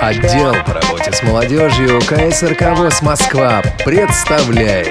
[0.00, 4.88] Отдел по работе с молодежью КСРК ВОЗ Москва представляет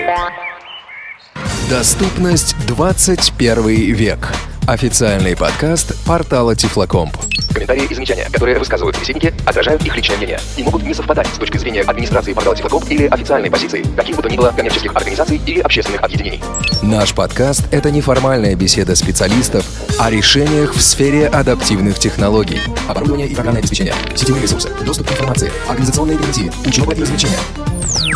[1.69, 4.27] Доступность 21 век.
[4.69, 7.17] Официальный подкаст портала Тифлокомп.
[7.51, 11.39] Комментарии и замечания, которые высказывают собеседники, отражают их личное мнение и могут не совпадать с
[11.39, 15.41] точки зрения администрации портала Тифлокомп или официальной позиции каких бы то ни было коммерческих организаций
[15.43, 16.39] или общественных объединений.
[16.83, 19.65] Наш подкаст– это неформальная беседа специалистов
[19.97, 22.59] о решениях в сфере адаптивных технологий.
[22.87, 27.39] Оборудование и программное обеспечение, сетевые ресурсы, доступ к информации, организационные гарантии, учеба и развлечения.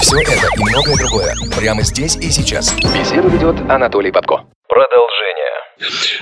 [0.02, 2.74] Все это и многое другое прямо здесь и сейчас.
[2.76, 4.46] Беседу ведет Анатолий Бабко.
[4.68, 5.44] Продолжение.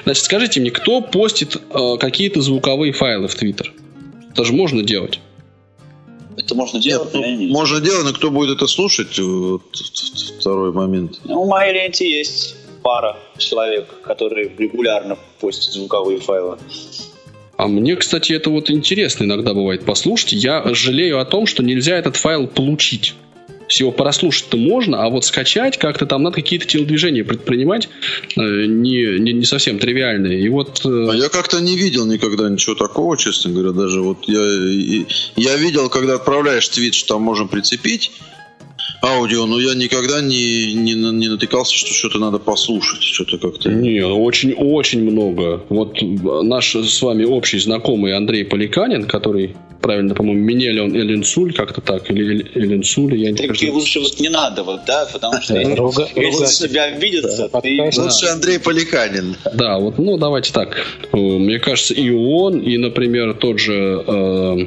[0.03, 3.73] Значит, скажите мне, кто постит э, какие-то звуковые файлы в Твиттер?
[4.31, 5.19] Это же можно делать.
[6.37, 9.19] Это можно делать, Нет, но я не можно делать, но кто будет это слушать?
[9.19, 9.63] Вот,
[10.39, 11.19] второй момент.
[11.25, 16.57] Ну, в моей ленте есть пара человек, которые регулярно постят звуковые файлы.
[17.57, 20.31] А мне, кстати, это вот интересно иногда бывает послушать.
[20.33, 23.13] Я жалею о том, что нельзя этот файл получить.
[23.71, 27.87] Всего прослушать-то можно, а вот скачать как-то там надо какие-то телодвижения предпринимать
[28.35, 30.41] э, не, не, не совсем тривиальные.
[30.41, 30.81] И вот...
[30.83, 33.71] э, А я как-то не видел никогда ничего такого, честно говоря.
[33.71, 34.41] Даже вот я,
[35.37, 38.11] я видел, когда отправляешь твит, что там можно прицепить
[39.03, 43.01] аудио, но я никогда не, не, не натыкался, что что-то надо послушать.
[43.01, 43.69] Что-то как-то...
[43.69, 45.63] Не, очень-очень много.
[45.69, 46.05] Вот э,
[46.43, 52.23] наш с вами общий знакомый Андрей Поликанин, который, правильно, по-моему, Минелион Эллинсуль, как-то так, или
[52.35, 53.65] Эль- Эллинсуль, я не Так скажу.
[53.65, 56.49] и лучше вот не надо, вот, да, потому что если, Руга- если ругать.
[56.49, 57.81] себя видится, ты...
[57.97, 59.35] Лучше Андрей Поликанин.
[59.53, 60.77] Да, вот, ну, давайте так.
[61.11, 64.57] Э, Мне кажется, и он, и, например, тот же э,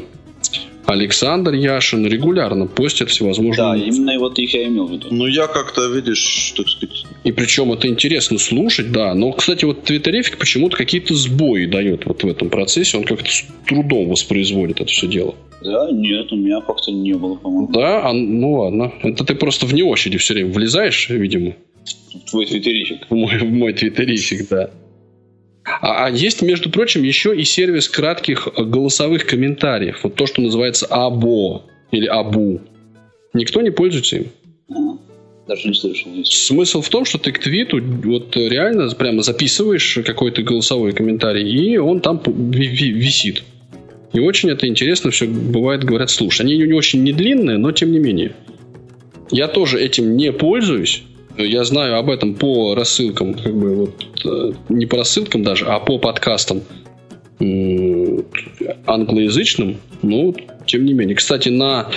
[0.87, 3.57] Александр Яшин регулярно постят всевозможные...
[3.57, 5.09] Да, именно вот их я имел в виду.
[5.11, 7.05] Ну, я как-то, видишь, так сказать...
[7.25, 9.15] И причем это интересно слушать, да.
[9.15, 12.99] Но, кстати, вот Твиттерефик почему-то какие-то сбои дает вот в этом процессе.
[12.99, 15.35] Он как-то с трудом воспроизводит это все дело.
[15.63, 17.73] Да, нет, у меня как-то не было, по-моему.
[17.73, 18.93] Да, а, ну ладно.
[19.03, 21.55] Это ты просто вне очереди все время влезаешь, видимо,
[22.31, 23.07] Твой твиттерифик.
[23.09, 24.71] в мой, в мой твиттерифик, да.
[25.65, 30.01] А, а есть, между прочим, еще и сервис кратких э, голосовых комментариев.
[30.03, 32.61] Вот то, что называется АБО или АБУ.
[33.33, 34.27] Никто не пользуется им.
[35.49, 36.11] Даже не слышал.
[36.25, 41.77] Смысл в том, что ты к твиту вот реально прямо записываешь какой-то голосовой комментарий, и
[41.77, 43.43] он там ви- ви- висит.
[44.15, 46.43] И очень это интересно все бывает, говорят, слушай.
[46.43, 48.35] Они не очень не длинные, но тем не менее.
[49.31, 51.03] Я тоже этим не пользуюсь.
[51.37, 55.81] Я знаю об этом по рассылкам, как бы вот э, не по рассылкам даже, а
[55.81, 56.63] по подкастам
[58.87, 60.35] англоязычным, но
[60.67, 61.17] тем не менее.
[61.17, 61.89] Кстати, на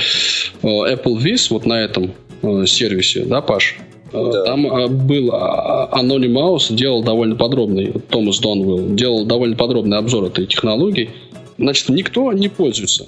[0.61, 3.77] э, Apple Viz, вот на этом э, сервисе, да, Паш,
[4.11, 4.43] Да.
[4.45, 4.67] там
[5.07, 11.09] был а, Anonymous, делал довольно подробный, Томас Донвилл, делал довольно подробный обзор этой технологии.
[11.57, 13.05] Значит, никто не пользуется.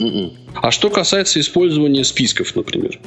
[0.00, 0.32] М-м.
[0.54, 2.98] А что касается использования списков, например.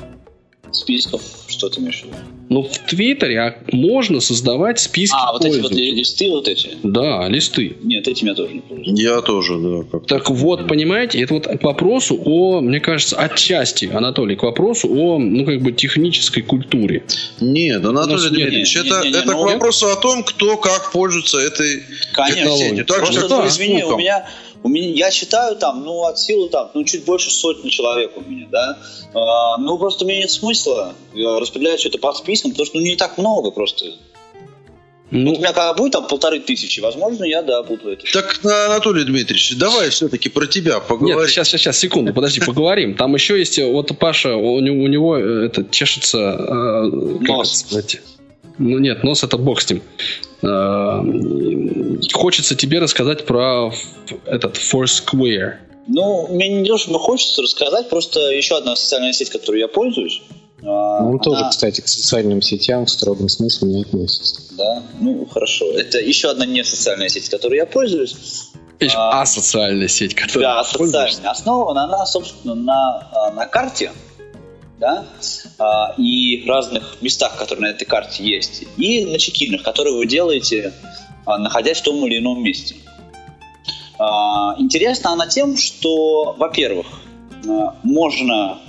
[0.71, 2.15] Списков, что ты имеешь в виду?
[2.49, 6.77] Ну, в Твиттере а, можно создавать списки А, вот эти вот листы вот эти?
[6.83, 7.77] Да, листы.
[7.81, 8.99] Нет, этим я тоже не пользуюсь.
[8.99, 9.83] Я тоже, да.
[9.89, 14.89] Как Так вот, понимаете, это вот к вопросу о, мне кажется, отчасти, Анатолий, к вопросу
[14.93, 17.03] о, ну, как бы, технической культуре.
[17.39, 20.57] Нет, Анатолий нет- Дмитриевич, не- это, не- не, это ну- к вопросу о том, кто
[20.57, 21.83] как пользуется этой
[22.13, 22.35] Конечно.
[22.41, 22.83] технологией.
[22.83, 24.25] Так Просто, ну, извини, у меня,
[24.63, 28.21] у меня, я считаю там, ну, от силы там, ну, чуть больше сотни человек у
[28.21, 28.77] меня, да.
[29.13, 32.83] А, ну, просто мне нет смысла э, распределять все это по спискам, потому что, ну,
[32.83, 33.85] не так много просто.
[35.11, 38.05] Ну, Вот у меня когда будет там полторы тысячи, возможно, я, да, буду это.
[38.13, 41.19] Так, Анатолий Дмитриевич, давай все-таки про тебя поговорим.
[41.19, 42.95] Нет, сейчас, сейчас, сейчас, секунду, подожди, поговорим.
[42.95, 46.17] Там еще есть, э, вот Паша, у него, у него э, это чешется...
[46.17, 47.49] э, как Нос.
[47.49, 48.01] это сказать?
[48.57, 49.81] Ну нет, нос это бог с ним.
[50.43, 51.01] Э,
[52.13, 53.71] Хочется тебе рассказать про
[54.25, 55.55] этот Foursquare.
[55.87, 60.21] Ну, мне не то, что хочется рассказать, просто еще одна социальная сеть, которой я пользуюсь.
[60.63, 64.41] а, Он тоже, она- кстати, к социальным сетям в строгом смысле не относится.
[64.55, 65.65] Да, ну, хорошо.
[65.71, 68.15] Это еще одна не социальная сеть, которой я пользуюсь.
[68.79, 69.21] Есть А.
[69.21, 70.55] асоциальная сеть, которая...
[70.57, 71.31] Да, социальная.
[71.31, 73.91] Основана она, собственно, на, а, на карте,
[74.81, 75.05] да,
[75.59, 80.73] а, и разных местах, которые на этой карте есть, и на чекинах, которые вы делаете,
[81.25, 82.75] а, находясь в том или ином месте.
[83.99, 86.87] А, Интересна она тем, что, во-первых,
[87.83, 88.59] можно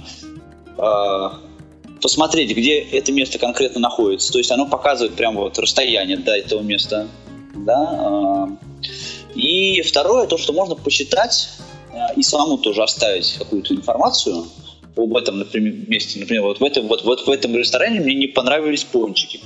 [2.01, 4.33] посмотреть, где это место конкретно находится.
[4.33, 7.07] То есть оно показывает прямо вот расстояние до этого места.
[7.55, 8.49] Да?
[9.35, 11.51] И второе, то, что можно посчитать
[12.17, 14.47] и самому тоже оставить какую-то информацию
[14.97, 16.21] об этом например, месте.
[16.21, 19.41] Например, вот в, этом, вот, вот в этом ресторане мне не понравились пончики.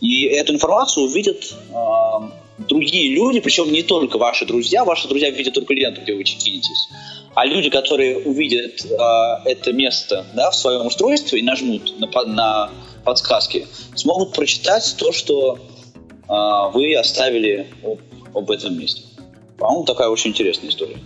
[0.00, 5.54] И эту информацию увидят а, другие люди, причем не только ваши друзья, ваши друзья видят
[5.54, 6.88] только ленту, где вы чекинитесь,
[7.34, 12.70] а люди, которые увидят э, это место да, в своем устройстве и нажмут на, на
[13.04, 13.66] подсказки,
[13.96, 17.98] смогут прочитать то, что э, вы оставили об,
[18.36, 19.02] об этом месте.
[19.58, 20.98] По-моему, такая очень интересная история.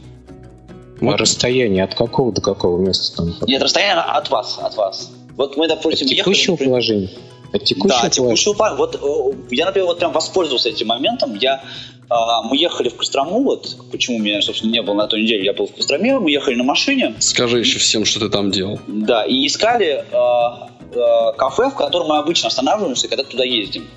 [1.00, 1.14] Вот.
[1.14, 3.34] А расстояние от какого до какого места там?
[3.46, 5.10] Нет, расстояние от вас, от вас.
[5.36, 7.10] Вот мы, допустим, от текущего ехали, положения?
[7.52, 8.78] От текущего да, текущего положения.
[8.78, 11.36] Вот я, например, вот прям воспользовался этим моментом.
[11.36, 11.62] Я,
[12.08, 15.52] а, мы ехали в Кострому, вот почему меня, собственно, не было на той неделе, я
[15.52, 17.14] был в Костроме, мы ехали на машине.
[17.20, 18.80] Скажи еще всем, что ты там делал.
[18.88, 23.88] Да, и искали а, а, кафе, в котором мы обычно останавливаемся, когда туда ездим.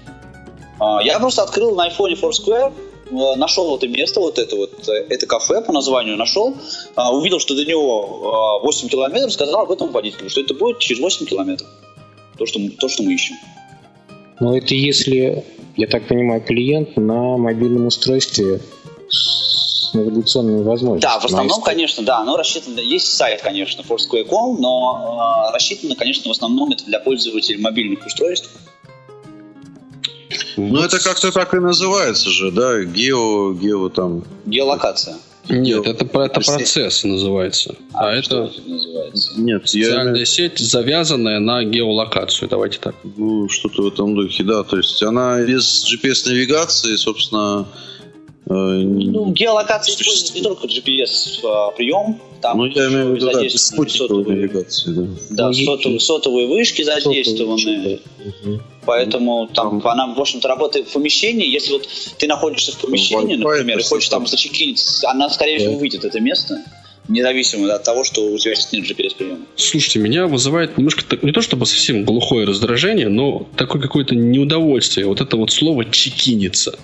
[1.03, 2.73] Я просто открыл на iPhone Foursquare,
[3.11, 6.55] нашел это место, вот это вот, э, это кафе по названию нашел,
[6.95, 10.79] а, увидел, что до него 8 а, километров, сказал об этом водителю, что это будет
[10.79, 11.67] через 8 километров.
[12.37, 13.35] То, что, то, что мы ищем.
[14.39, 15.45] Ну, это если,
[15.77, 18.59] я так понимаю, клиент на мобильном устройстве
[19.09, 21.13] с навигационными возможностями.
[21.13, 26.29] Да, в основном, конечно, да, оно рассчитано, есть сайт, конечно, Foursquare.com, но э, рассчитано, конечно,
[26.29, 28.49] в основном это для пользователей мобильных устройств.
[30.57, 32.83] Ну, это как-то так и называется же, да?
[32.83, 34.23] Гео, гео там...
[34.45, 35.17] Геолокация.
[35.49, 37.75] Нет, это, это процесс называется.
[37.93, 38.43] А, а это...
[38.45, 39.31] это называется?
[39.37, 40.25] Нет, социальная я...
[40.25, 42.47] сеть, завязанная на геолокацию.
[42.47, 42.95] Давайте так.
[43.17, 44.63] Ну, что-то в этом духе, да.
[44.63, 47.67] То есть она без GPS-навигации, собственно,
[48.51, 54.25] ну, геолокация использует не только GPS-прием, а, там ну, я имею в виду, да, сотовые,
[54.25, 55.07] навигации, да.
[55.29, 57.99] Да, ну, сотовые, сотовые вышки задействованы.
[58.19, 58.59] Угу.
[58.85, 61.47] Поэтому там, там она, в общем-то, работает в помещении.
[61.47, 61.87] Если вот
[62.17, 66.19] ты находишься в помещении, ну, например, и хочешь там зачекинить, она, скорее всего, увидит это
[66.19, 66.63] место
[67.07, 69.45] независимо от того, что у тебя нет GPS-приема.
[69.55, 75.07] Слушайте, меня вызывает немножко, не то чтобы совсем глухое раздражение, но такое какое-то неудовольствие.
[75.07, 76.77] Вот это вот слово «чекиниться».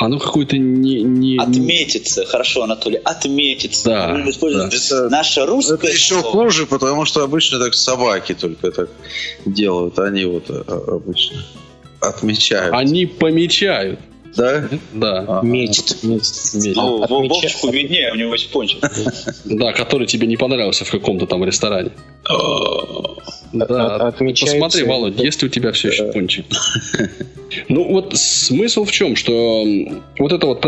[0.00, 1.36] Оно какое-то не, не...
[1.36, 3.84] Отметится, хорошо, Анатолий, отметится.
[3.84, 4.68] Да, да.
[4.72, 6.44] Это, наше русское Это еще слово.
[6.44, 8.88] хуже, потому что обычно так собаки только так
[9.44, 9.98] делают.
[9.98, 11.44] Они вот а, обычно
[12.00, 12.74] отмечают.
[12.74, 14.00] Они помечают.
[14.36, 14.68] Да?
[14.92, 15.24] Да.
[15.28, 16.02] А, метит.
[16.02, 16.54] Метит.
[16.54, 16.76] метит.
[16.76, 18.80] Ну, Вовчику виднее, у него есть пончик.
[19.44, 21.90] Да, который тебе не понравился в каком-то там ресторане.
[23.52, 26.46] Да, посмотри, Володь, есть ли у тебя все еще пончик?
[27.68, 29.66] Ну, вот смысл в чем, что
[30.20, 30.64] вот это вот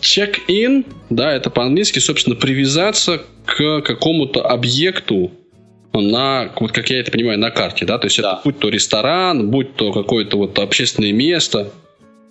[0.00, 5.30] check-in, да, это по-английски, собственно, привязаться к какому-то объекту,
[5.92, 8.32] на, вот как я это понимаю, на карте, да, то есть да.
[8.32, 11.70] это будь то ресторан, будь то какое-то вот общественное место.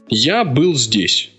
[0.10, 1.30] Я был здесь.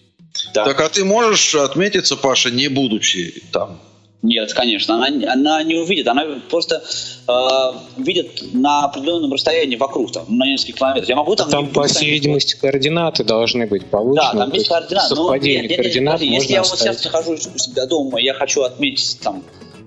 [0.53, 0.65] Да.
[0.65, 3.81] Так а ты можешь отметиться, Паша, не будучи там?
[4.25, 6.83] Нет, конечно, она, она не увидит, она просто
[7.29, 11.09] э, видит на определенном расстоянии вокруг, там, на несколько километров.
[11.11, 11.51] Я могу там...
[11.51, 14.33] Там, по всей видимости, координаты должны быть получены.
[14.33, 15.15] Да, там есть координаты.
[15.15, 18.63] Совпадение нет, нет, координат нет, Если я вот сейчас нахожусь у себя дома, я хочу
[18.63, 19.45] отметить там,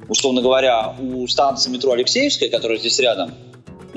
[0.08, 3.34] условно говоря, у станции метро Алексеевская, которая здесь рядом,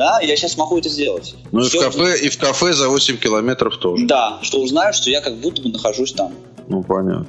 [0.01, 1.35] да, я сейчас могу это сделать.
[1.53, 4.07] Ну и в, кафе, и в кафе за 8 километров тоже.
[4.07, 6.33] Да, что узнаю, что я как будто бы нахожусь там.
[6.69, 7.27] Ну, понятно.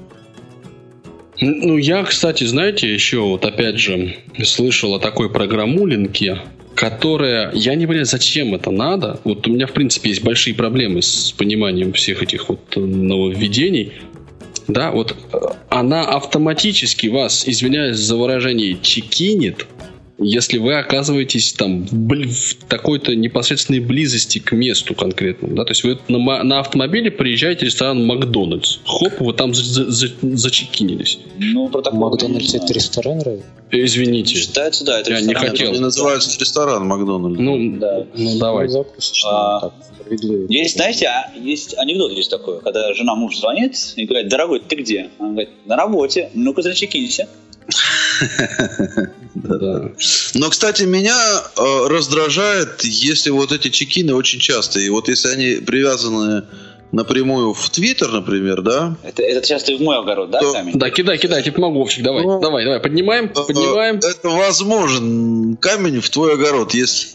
[1.42, 4.16] Ну, я, кстати, знаете, еще вот опять же
[4.46, 7.52] слышал о такой программулинке, которая...
[7.54, 9.20] Я не понимаю, зачем это надо.
[9.26, 13.92] Вот у меня, в принципе, есть большие проблемы с пониманием всех этих вот нововведений.
[14.70, 15.38] Да, вот э,
[15.68, 19.66] она автоматически вас, извиняюсь за выражение, чекинит
[20.22, 25.98] если вы оказываетесь там в, такой-то непосредственной близости к месту конкретному, да, то есть вы
[26.08, 31.20] на, на автомобиле приезжаете в ресторан Макдональдс, хоп, вы там за, за, зачекинились.
[31.38, 33.44] Ну, про такой Макдональдс это ресторан, разве?
[33.72, 34.36] Извините.
[34.36, 35.72] Считается, да, это Я не хотел.
[35.72, 37.40] Они называются ресторан Макдональдс.
[37.40, 38.06] Ну, да.
[38.16, 38.86] ну давайте.
[39.26, 39.72] А,
[40.50, 44.76] есть, знаете, а, есть анекдот есть такой, когда жена муж звонит и говорит, дорогой, ты
[44.76, 45.10] где?
[45.20, 47.28] Он говорит, на работе, ну-ка зачекинься.
[50.34, 54.88] Но, кстати, меня э, раздражает, если вот эти чекины очень частые.
[54.88, 56.44] И вот если они привязаны
[56.92, 58.96] напрямую в Твиттер, например, да?
[59.04, 60.78] Это, это часто и в мой огород, да, то, камень?
[60.78, 63.98] Да, кидай, кидай, тебе помогу, Вовчик, давай, ну, давай, давай, поднимаем, э, поднимаем.
[63.98, 67.10] Это возможен камень в твой огород, если,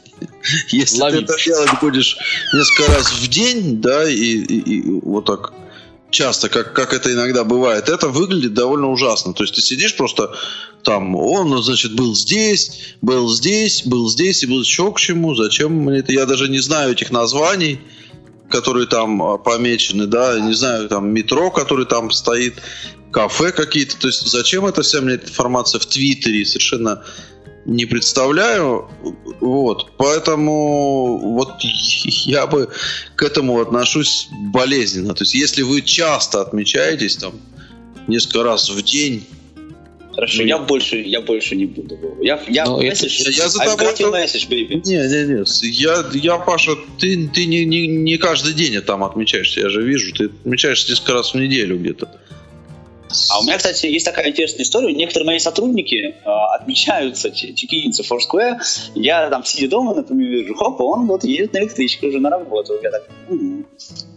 [0.68, 2.16] если ты это делать будешь
[2.54, 5.52] несколько раз в день, да, и, и, и вот так
[6.10, 9.34] часто, как, как это иногда бывает, это выглядит довольно ужасно.
[9.34, 10.34] То есть ты сидишь просто
[10.82, 15.72] там, он, значит, был здесь, был здесь, был здесь и был еще к чему, зачем
[15.72, 17.80] мне это, я даже не знаю этих названий,
[18.50, 22.62] которые там а, помечены, да, не знаю, там метро, который там стоит,
[23.10, 27.02] кафе какие-то, то есть зачем эта вся мне информация в Твиттере, совершенно
[27.66, 28.88] не представляю.
[29.40, 29.92] Вот.
[29.96, 32.70] Поэтому вот я бы
[33.16, 35.14] к этому отношусь болезненно.
[35.14, 37.35] То есть, если вы часто отмечаетесь там
[38.06, 39.26] несколько раз в день,
[40.14, 41.99] Хорошо, я больше, я больше не буду.
[42.23, 44.80] Я, я, Ну, это- message, я за тобой то- message, baby.
[44.87, 45.68] Не, не, не.
[45.68, 50.14] Я, я Паша, ты, ты не, не, не каждый день там отмечаешься, я же вижу.
[50.14, 52.08] Ты отмечаешься несколько раз в неделю где-то.
[53.30, 54.92] А у меня, кстати, есть такая интересная история.
[54.94, 58.58] Некоторые мои сотрудники а, отмечаются, че- чекинятся в Foursquare.
[58.94, 62.75] Я там сидя дома, например, вижу, хоп, он вот едет на электричке уже на работу.
[62.82, 63.66] Я так, «Мгм,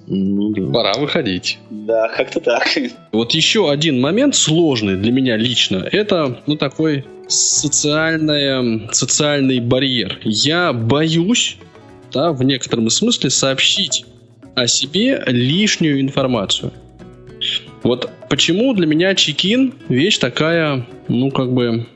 [0.08, 0.74] Ну да.
[0.74, 1.58] Пора выходить.
[1.70, 2.68] да, как-то так.
[3.12, 10.20] Вот еще один момент сложный для меня лично, это, ну, такой социальная, социальный барьер.
[10.24, 11.58] Я боюсь,
[12.12, 14.06] да, в некотором смысле сообщить
[14.56, 16.72] о себе лишнюю информацию.
[17.84, 21.88] Вот почему для меня чекин вещь такая, ну, как бы,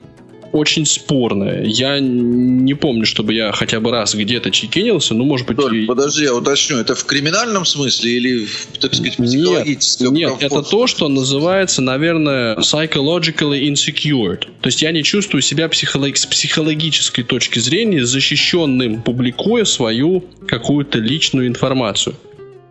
[0.54, 1.64] очень спорная.
[1.66, 5.58] Я не помню, чтобы я хотя бы раз где-то чекинился, ну, может быть...
[5.58, 8.48] Толь, и- подожди, я уточню, это в криминальном смысле или,
[8.80, 10.14] так сказать, Нет, психологическом?
[10.14, 10.56] Нет, комфорте?
[10.56, 14.38] это то, что называется, наверное, psychologically insecure.
[14.38, 21.00] То есть я не чувствую себя психолог- с психологической точки зрения защищенным, публикуя свою какую-то
[21.00, 22.16] личную информацию.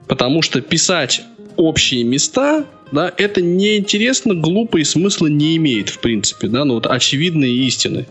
[0.07, 1.23] Потому что писать
[1.57, 6.87] общие места, да, это неинтересно, глупо и смысла не имеет, в принципе, да, ну вот
[6.87, 8.07] очевидные истины.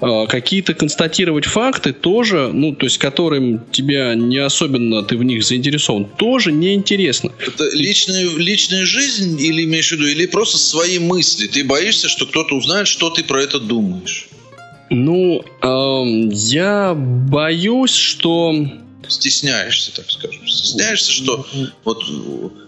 [0.00, 5.44] А, Какие-то констатировать факты тоже, ну, то есть которым тебя не особенно ты в них
[5.44, 7.32] заинтересован, тоже неинтересно.
[7.44, 11.46] Это личная, личная жизнь или имеешь в виду, или просто свои мысли?
[11.46, 14.28] Ты боишься, что кто-то узнает, что ты про это думаешь?
[14.90, 18.54] Ну, эм, я боюсь, что...
[19.08, 20.46] Стесняешься, так скажем.
[20.48, 21.46] Стесняешься, что
[21.84, 22.04] вот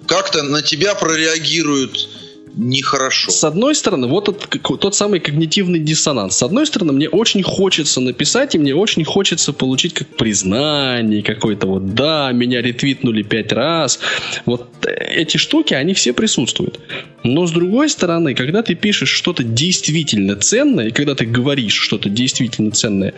[0.07, 2.09] как-то на тебя прореагируют
[2.57, 3.31] нехорошо.
[3.31, 6.37] С одной стороны, вот тот, как- тот самый когнитивный диссонанс.
[6.37, 11.67] С одной стороны, мне очень хочется написать, и мне очень хочется получить как признание какое-то.
[11.67, 14.01] Вот да, меня ретвитнули пять раз.
[14.47, 16.81] Вот э, эти штуки, они все присутствуют.
[17.23, 22.09] Но с другой стороны, когда ты пишешь что-то действительно ценное, и когда ты говоришь что-то
[22.09, 23.15] действительно ценное,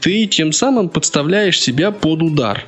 [0.00, 2.66] ты тем самым подставляешь себя под удар.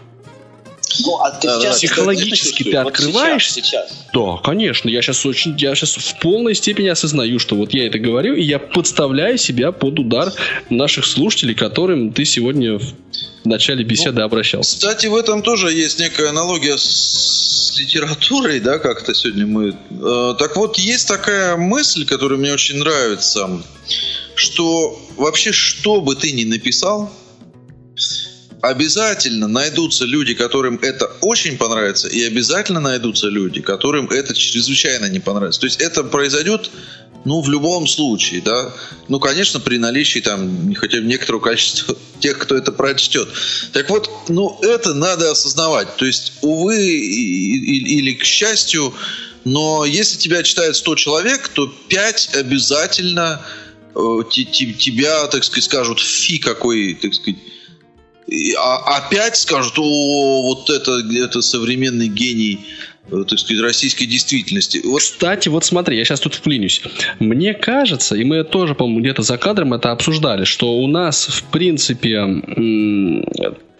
[1.00, 1.76] Ну, а ты Да, да, сейчас.
[1.78, 3.54] Психологически ты Вот открываешься?
[3.54, 4.06] Сейчас, сейчас.
[4.12, 4.88] Да, конечно.
[4.88, 8.42] Я сейчас очень, я сейчас в полной степени осознаю, что вот я это говорю, и
[8.42, 10.32] я подставляю себя под удар
[10.70, 12.94] наших слушателей, которым ты сегодня в
[13.44, 14.76] начале беседы обращался.
[14.76, 19.76] Кстати, в этом тоже есть некая аналогия с литературой, да, как-то сегодня мы...
[19.90, 23.62] Э, так вот, есть такая мысль, которая мне очень нравится,
[24.34, 27.12] что вообще что бы ты ни написал,
[28.68, 35.20] обязательно найдутся люди, которым это очень понравится, и обязательно найдутся люди, которым это чрезвычайно не
[35.20, 35.60] понравится.
[35.60, 36.70] То есть это произойдет,
[37.24, 38.72] ну, в любом случае, да.
[39.08, 43.28] Ну, конечно, при наличии там хотя бы некоторого количества тех, кто это прочтет.
[43.72, 45.96] Так вот, ну, это надо осознавать.
[45.96, 48.94] То есть, увы, или к счастью,
[49.44, 53.44] но если тебя читает 100 человек, то 5 обязательно
[53.94, 57.36] э, те- те- тебя, так сказать, скажут, фи, какой, так сказать,
[58.26, 62.60] и, а, опять скажут, о, вот это, это современный гений,
[63.10, 64.80] э, так сказать, российской действительности.
[64.84, 66.82] Вот Кстати, вот смотри, я сейчас тут вклинюсь.
[67.18, 71.42] Мне кажется, и мы тоже, по-моему, где-то за кадром это обсуждали, что у нас, в
[71.44, 72.24] принципе,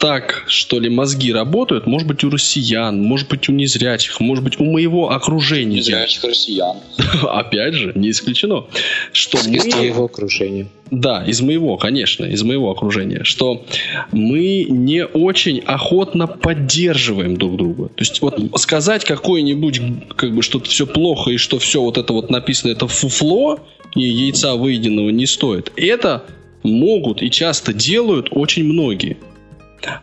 [0.05, 4.61] так, что ли, мозги работают, может быть, у россиян, может быть, у незрячих, может быть,
[4.61, 5.79] у моего окружения.
[5.79, 6.77] Незрячих россиян.
[7.23, 8.67] Опять же, не исключено,
[9.13, 9.57] что мы...
[9.57, 10.67] Из твоего окружения.
[10.91, 13.65] Да, из моего, конечно, из моего окружения, что
[14.13, 17.89] мы не очень охотно поддерживаем друг друга.
[17.89, 19.81] То есть вот сказать какое-нибудь,
[20.17, 23.59] как бы, что все плохо и что все вот это вот написано, это фуфло,
[23.97, 26.25] и яйца выеденного не стоит, это
[26.63, 29.17] могут и часто делают очень многие.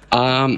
[0.10, 0.50] А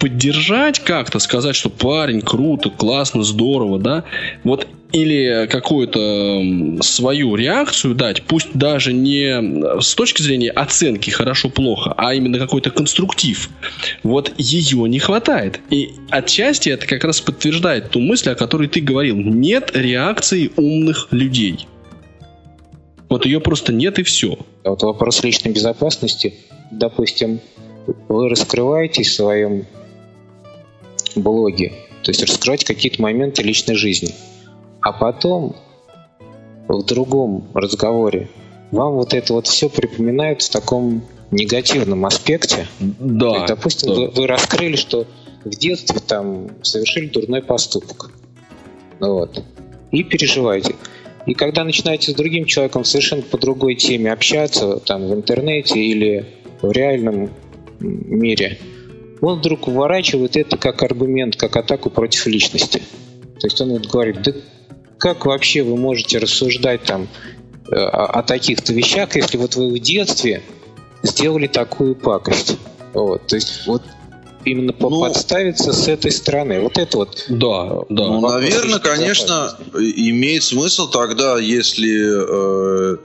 [0.00, 4.04] поддержать как-то, сказать, что парень, круто, классно, здорово, да,
[4.42, 12.14] вот или какую-то свою реакцию дать, пусть даже не с точки зрения оценки хорошо-плохо, а
[12.14, 13.50] именно какой-то конструктив,
[14.04, 15.60] вот ее не хватает.
[15.70, 19.16] И отчасти это как раз подтверждает ту мысль, о которой ты говорил.
[19.16, 21.66] Нет реакции умных людей.
[23.08, 24.38] Вот ее просто нет и все.
[24.62, 26.34] А вот вопрос личной безопасности.
[26.70, 27.40] Допустим,
[28.08, 29.66] вы раскрываетесь в своем
[31.16, 31.72] блоге,
[32.02, 34.14] то есть раскрываете какие-то моменты личной жизни,
[34.80, 35.56] а потом
[36.68, 38.28] в другом разговоре
[38.70, 42.66] вам вот это вот все припоминают в таком негативном аспекте.
[42.78, 43.34] То Да.
[43.36, 43.94] есть, допустим, да.
[43.94, 45.06] вы, вы раскрыли, что
[45.44, 48.10] в детстве там совершили дурной поступок.
[49.00, 49.42] Вот.
[49.90, 50.74] И переживаете.
[51.26, 56.26] И когда начинаете с другим человеком совершенно по другой теме общаться, там в интернете или
[56.60, 57.30] в реальном
[57.80, 58.58] мире,
[59.20, 62.82] он вдруг уворачивает это как аргумент, как атаку против личности.
[63.40, 64.32] То есть он вот говорит, да
[65.04, 67.08] как вообще вы можете рассуждать там
[67.70, 70.42] э, о, о таких-то вещах, если вот вы в детстве
[71.02, 72.56] сделали такую пакость?
[72.94, 73.82] Вот, то есть вот
[74.46, 76.60] именно ну, подставиться с этой стороны.
[76.60, 77.26] Вот это вот.
[77.28, 78.04] Да, да.
[78.06, 82.96] Ну, наверное, конечно, имеет смысл тогда, если э,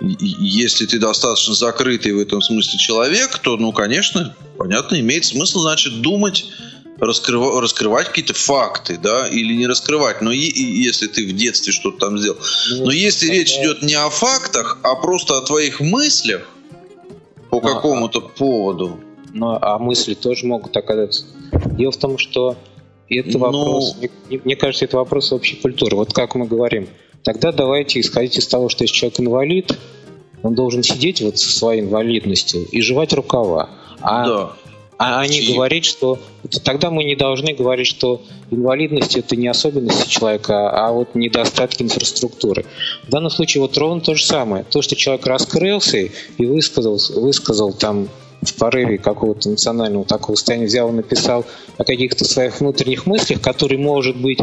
[0.00, 6.00] если ты достаточно закрытый в этом смысле человек, то, ну, конечно, понятно, имеет смысл, значит,
[6.00, 6.46] думать
[6.98, 7.58] раскрыв...
[7.60, 10.22] раскрывать какие-то факты, да, или не раскрывать.
[10.22, 12.38] Но и, и, если ты в детстве что-то там сделал.
[12.70, 13.36] Ну, Но если это...
[13.36, 16.48] речь идет не о фактах, а просто о твоих мыслях
[17.50, 19.00] по ну, какому-то поводу.
[19.32, 21.24] Ну, а мысли тоже могут оказаться.
[21.52, 22.56] Дело в том, что
[23.08, 24.08] это ну, вопрос, ну...
[24.28, 25.96] мне, мне кажется, это вопрос общей культуры.
[25.96, 26.88] Вот как мы говорим,
[27.22, 29.78] тогда давайте исходить из того, что если человек инвалид,
[30.42, 33.68] он должен сидеть вот со своей инвалидностью и жевать рукава.
[34.00, 34.52] А, да.
[34.98, 35.54] а, не Чьи?
[35.54, 36.18] говорить, что...
[36.64, 42.64] Тогда мы не должны говорить, что инвалидность это не особенности человека, а вот недостатки инфраструктуры.
[43.06, 44.64] В данном случае вот ровно то же самое.
[44.64, 48.08] То, что человек раскрылся и высказал, высказал там
[48.42, 51.44] в порыве какого-то национального такого состояния взял и написал
[51.76, 54.38] о каких-то своих внутренних мыслях, которые, может быть,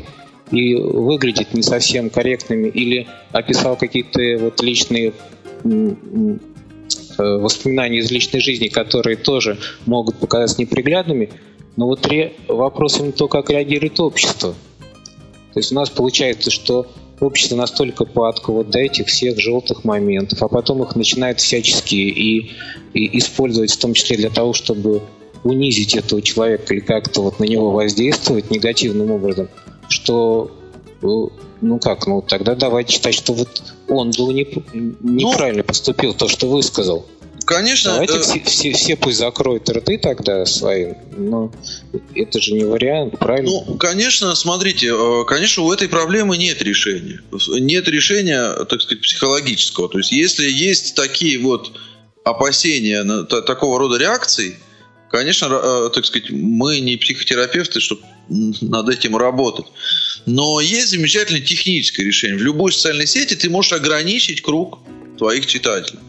[0.52, 5.14] и выглядят не совсем корректными, или описал какие-то вот личные
[5.64, 6.34] э,
[7.18, 11.30] воспоминания из личной жизни, которые тоже могут показаться неприглядными,
[11.76, 12.08] но вот
[12.48, 14.56] вопрос именно то, как реагирует общество.
[15.54, 16.88] То есть у нас получается, что
[17.20, 22.52] общество настолько падко вот до этих всех желтых моментов, а потом их начинает всячески и,
[22.94, 25.02] и использовать в том числе для того, чтобы
[25.44, 29.50] унизить этого человека или как-то вот на него воздействовать негативным образом,
[29.90, 30.52] что
[31.62, 36.28] ну как, ну тогда давайте считать, что вот он был не, неправильно ну, поступил, то,
[36.28, 37.08] что высказал.
[37.46, 37.94] Конечно.
[37.94, 38.22] Давайте э...
[38.22, 40.94] все, все, все пусть закроют рты тогда свои.
[41.16, 41.52] Но
[42.14, 43.50] это же не вариант, правильно?
[43.50, 47.22] Ну, конечно, смотрите, э, конечно, у этой проблемы нет решения.
[47.60, 49.88] Нет решения, так сказать, психологического.
[49.88, 51.72] То есть, если есть такие вот
[52.26, 54.58] опасения на, такого рода реакций,
[55.10, 59.66] конечно, э, так сказать, мы не психотерапевты, чтобы над этим работать.
[60.26, 62.38] Но есть замечательное техническое решение.
[62.38, 64.80] В любой социальной сети ты можешь ограничить круг
[65.18, 66.00] твоих читателей.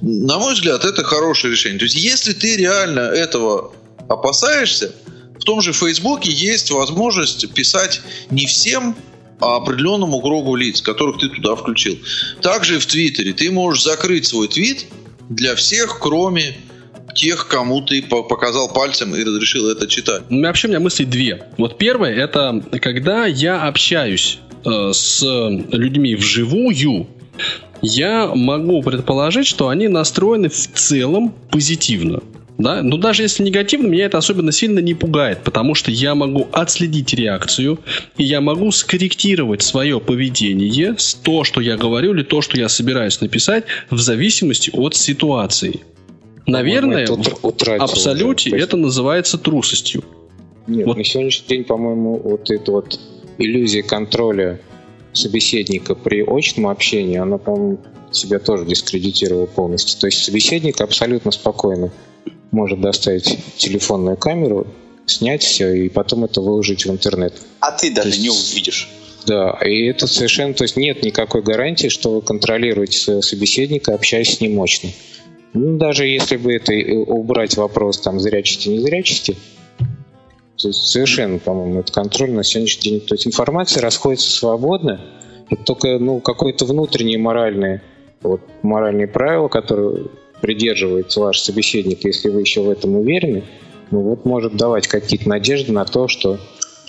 [0.00, 1.78] На мой взгляд, это хорошее решение.
[1.78, 3.72] То есть, если ты реально этого
[4.08, 4.94] опасаешься,
[5.40, 8.96] в том же Фейсбуке есть возможность писать не всем,
[9.40, 11.98] а определенному кругу лиц, которых ты туда включил.
[12.40, 14.86] Также в Твиттере ты можешь закрыть свой твит
[15.28, 16.56] для всех, кроме
[17.16, 20.22] тех, кому ты показал пальцем и разрешил это читать.
[20.30, 21.48] Вообще у меня мысли две.
[21.58, 25.22] Вот первое, это когда я общаюсь э, с
[25.72, 27.08] людьми вживую,
[27.82, 32.20] я могу предположить, что они настроены в целом позитивно.
[32.58, 32.82] Да?
[32.82, 37.12] Но даже если негативно, меня это особенно сильно не пугает, потому что я могу отследить
[37.12, 37.78] реакцию,
[38.16, 43.20] и я могу скорректировать свое поведение, то, что я говорю, или то, что я собираюсь
[43.20, 45.80] написать, в зависимости от ситуации.
[46.46, 48.62] Наверное, в абсолюте уже.
[48.64, 50.04] это называется трусостью.
[50.66, 50.96] Нет, вот.
[50.96, 52.98] на сегодняшний день, по-моему, вот эта вот
[53.38, 54.60] иллюзия контроля
[55.12, 57.78] собеседника при очном общении, она, по-моему,
[58.10, 59.98] себя тоже дискредитировала полностью.
[60.00, 61.92] То есть собеседник абсолютно спокойно
[62.50, 64.66] может доставить телефонную камеру,
[65.06, 67.34] снять все и потом это выложить в интернет.
[67.60, 68.88] А ты даже есть, не увидишь.
[69.26, 74.36] Да, и это совершенно, то есть нет никакой гарантии, что вы контролируете своего собеседника, общаясь
[74.36, 74.90] с ним мощно.
[75.56, 76.74] Ну, даже если бы это
[77.10, 79.36] убрать вопрос там зрячести, не зрячести,
[80.58, 83.00] то есть совершенно, по-моему, это контроль на сегодняшний день.
[83.00, 85.00] То есть информация расходится свободно,
[85.48, 87.82] это только ну, какое-то внутреннее моральное,
[88.20, 90.08] вот, моральные правила, которые
[90.42, 93.42] придерживается ваш собеседник, если вы еще в этом уверены,
[93.90, 96.38] ну вот может давать какие-то надежды на то, что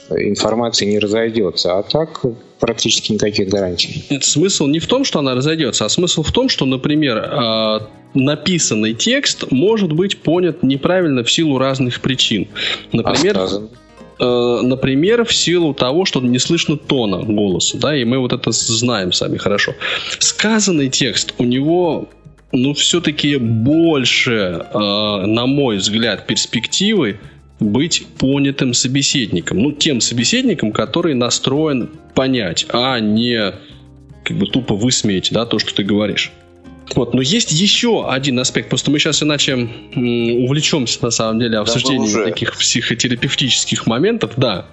[0.10, 1.78] информация не разойдется.
[1.78, 2.22] А так
[2.60, 4.04] практически никаких гарантий.
[4.22, 8.94] Смысл не в том, что она разойдется, а смысл в том, что, например, а, написанный
[8.94, 12.48] текст может быть понят неправильно в силу разных причин.
[12.92, 18.34] Например, а например, в силу того, что не слышно тона голоса, да, и мы вот
[18.34, 19.76] это знаем сами хорошо.
[20.18, 22.10] Сказанный текст у него
[22.52, 27.20] ну, все-таки больше, э, на мой взгляд, перспективы
[27.60, 29.60] быть понятым собеседником.
[29.60, 33.54] Ну, тем собеседником, который настроен понять, а не
[34.24, 36.32] как бы тупо высмеять, да, то, что ты говоришь.
[36.96, 41.58] Вот, но есть еще один аспект, просто мы сейчас иначе м, увлечемся на самом деле
[41.58, 42.24] обсуждением уже.
[42.24, 44.68] таких психотерапевтических моментов, да.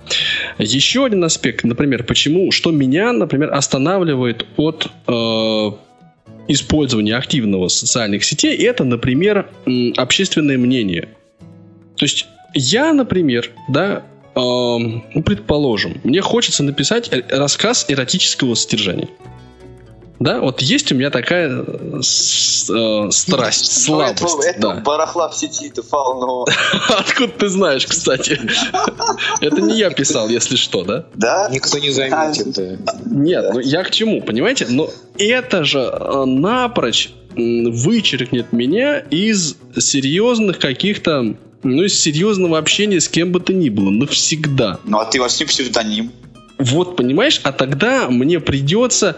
[0.58, 5.70] Еще один аспект, например, почему, что меня, например, останавливает от э,
[6.46, 11.08] использования активного социальных сетей, это, например, м, общественное мнение.
[11.96, 14.02] То есть я, например, да,
[14.34, 19.08] эм, ну, предположим, мне хочется написать э- рассказ эротического содержания.
[20.20, 24.46] Да, вот есть у меня такая э, с- э, страсть, Ну, слабость.
[24.46, 24.80] этого да.
[24.80, 26.46] барахла в сети-то полно.
[26.88, 28.40] Откуда ты знаешь, кстати?
[29.40, 31.06] Это не я писал, если что, да?
[31.14, 31.48] Да?
[31.52, 32.76] Никто не заметит, да.
[33.04, 34.66] Нет, ну я к чему, понимаете?
[34.70, 34.88] Но
[35.18, 41.34] это же э, напрочь вычеркнет меня из серьезных каких-то,
[41.64, 44.78] ну, из серьезного общения с кем бы то ни было, навсегда.
[44.84, 46.12] Ну, а ты возьми псевдоним.
[46.58, 49.16] Вот, понимаешь, а тогда мне придется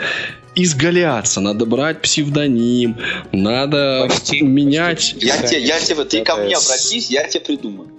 [0.55, 2.97] изгаляться, надо брать псевдоним,
[3.33, 5.13] надо Почти- менять.
[5.15, 7.91] почти Я тебе, я тебе, ты ко мне обратись, я тебе придумаю.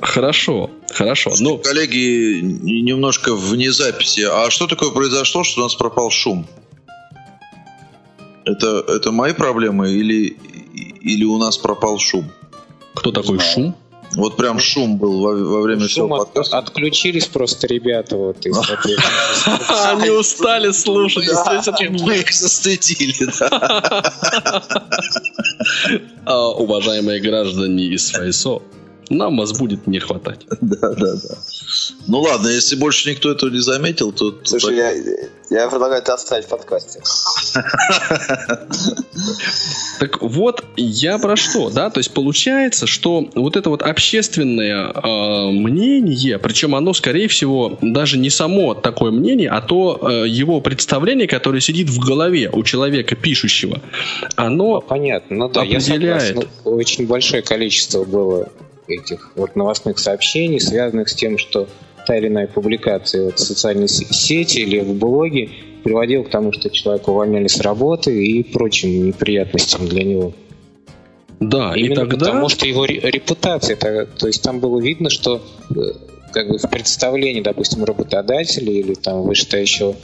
[0.00, 1.32] Хорошо, хорошо.
[1.40, 4.20] Ну, Коллеги, немножко вне записи.
[4.20, 6.46] А что такое произошло, что у нас пропал шум?
[8.44, 10.36] Это, это мои проблемы или,
[11.02, 12.30] или у нас пропал шум?
[12.98, 13.52] Кто такой знаю.
[13.52, 13.76] шум?
[14.16, 16.56] Вот прям шум был во, во время Шум всего от- подкаста.
[16.58, 21.28] отключились просто ребята, вот, и, соответственно, Они устали слушать.
[22.00, 23.28] Мы их застыдили.
[26.24, 28.60] А, уважаемые граждане из ФСО,
[29.10, 30.46] нам вас будет не хватать.
[30.60, 31.34] Да, да, да.
[32.08, 34.34] Ну ладно, если больше никто этого не заметил, то...
[34.44, 34.92] Слушай, я,
[35.50, 37.00] я предлагаю это оставить в подкасте.
[39.98, 41.90] Так вот, я про что, да?
[41.90, 48.16] То есть получается, что вот это вот общественное э, мнение, причем оно, скорее всего, даже
[48.16, 53.16] не само такое мнение, а то э, его представление, которое сидит в голове у человека
[53.16, 53.80] пишущего,
[54.36, 55.36] оно понятно.
[55.36, 56.22] Ну да, я Определяет.
[56.22, 56.48] согласен.
[56.64, 58.48] Ну, Очень большое количество было
[58.88, 61.68] этих вот новостных сообщений, связанных с тем, что
[62.06, 65.50] та или иная публикация вот в социальной се- сети или в блоге
[65.84, 70.32] приводила к тому, что человека увольняли с работы и прочим неприятностям для него.
[71.40, 75.08] да, и Именно тогда потому что его ре- репутация, то, то есть там было видно,
[75.10, 75.74] что э,
[76.32, 79.94] как бы в представлении, допустим, работодателя или там вышестоящего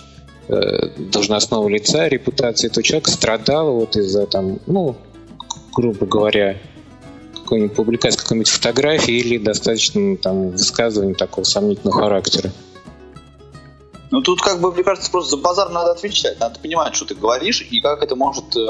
[0.49, 4.95] э, должностного лица репутация этого человека страдала вот из-за там, ну,
[5.75, 6.57] грубо говоря,
[7.45, 12.51] какой-нибудь публикации какой-нибудь фотографии или достаточно ну, там высказывания такого сомнительного характера.
[14.11, 16.39] Ну тут как бы, мне кажется, просто за базар надо отвечать.
[16.41, 18.67] Надо понимать, что ты говоришь и как это может э,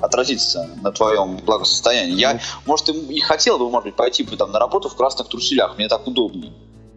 [0.00, 2.14] отразиться на твоем благосостоянии.
[2.14, 5.28] Я, может, и, и хотел бы, может быть, пойти бы там на работу в красных
[5.28, 5.76] труселях.
[5.78, 6.52] Мне так удобнее.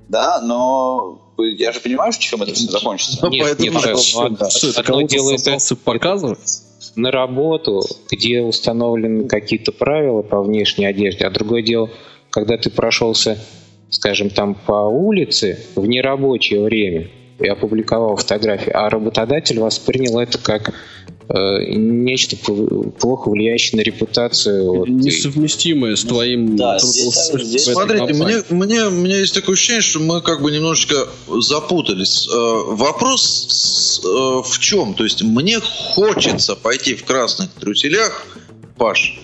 [0.10, 3.18] Да, но я же понимаю, что чем это все закончится.
[3.22, 6.62] Ну, Нет, поэтому нет, ну, од- что это одно дело это показывать?
[6.96, 11.90] На работу, где установлены какие-то правила по внешней одежде, а другое дело,
[12.30, 13.38] когда ты прошелся,
[13.90, 17.08] скажем, там по улице в нерабочее время
[17.40, 20.74] и опубликовал фотографии, а работодатель воспринял это как
[21.30, 24.66] нечто пл- плохо влияющее на репутацию.
[24.76, 29.56] вот, и- Несовместимое с твоим Да, трудоустройством здесь- Смотрите, мне, мне, у меня есть такое
[29.56, 31.08] ощущение, что мы как бы немножечко
[31.40, 32.28] запутались.
[32.28, 32.32] Э,
[32.74, 34.94] Вопрос с- э, в чем?
[34.94, 38.26] То есть мне хочется пойти в красных труселях,
[38.78, 39.20] Паш.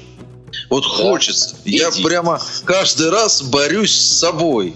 [0.70, 1.56] Вот хочется.
[1.66, 2.04] Я иди.
[2.04, 4.74] прямо каждый раз борюсь с собой.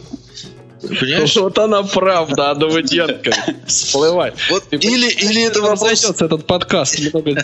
[0.81, 1.35] Понимаешь?
[1.35, 3.31] Вот она правда, Анна Воденко.
[3.67, 4.33] Всплывай.
[4.49, 7.31] Вот или, или это вопрос этот подкаст много.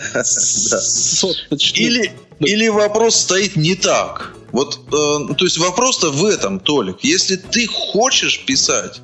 [1.74, 4.34] Или, или вопрос стоит не так.
[4.52, 6.98] Вот, э, то есть вопрос-то в этом, Толик.
[7.02, 9.00] Если ты хочешь писать,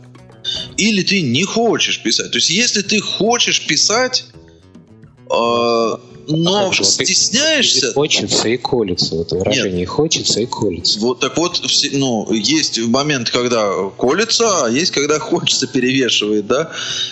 [0.76, 2.30] или ты не хочешь писать.
[2.30, 4.26] То есть если ты хочешь писать,
[5.30, 5.96] э,
[6.28, 9.14] но вот и- стесняешься, и хочется и колется.
[9.14, 11.00] Вот выражение хочется и колется.
[11.00, 11.60] вот так вот,
[11.92, 16.70] ну, есть момент, когда колется, а есть, когда хочется, перевешивает, да.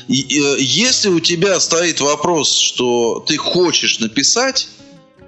[0.08, 4.68] И, э, если у тебя стоит вопрос, что ты хочешь написать,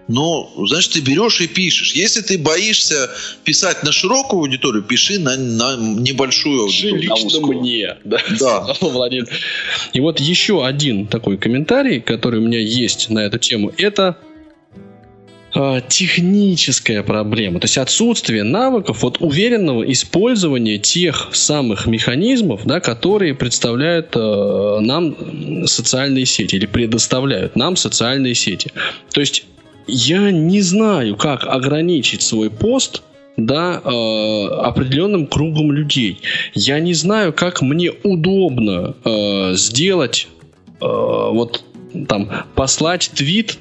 [0.08, 1.94] ну, значит, ты берешь и пишешь.
[1.94, 3.10] Если ты боишься
[3.44, 7.10] писать на широкую аудиторию, пиши на, на небольшую Пиши аудиторию.
[7.14, 7.60] лично узкую.
[7.60, 7.96] мне.
[8.04, 8.18] Да.
[8.38, 8.74] Да.
[8.80, 9.28] Владимир.
[9.92, 14.18] И вот еще один такой комментарий, который у меня есть на эту тему, это
[15.56, 23.34] а, техническая проблема, то есть отсутствие навыков вот уверенного использования тех самых механизмов, да, которые
[23.34, 28.72] представляют э, нам социальные сети или предоставляют нам социальные сети.
[29.12, 29.44] То есть
[29.86, 33.02] я не знаю, как ограничить свой пост
[33.36, 36.20] да, э, определенным кругом людей.
[36.54, 40.28] Я не знаю, как мне удобно э, сделать,
[40.80, 41.64] э, вот
[42.06, 43.58] там, послать твит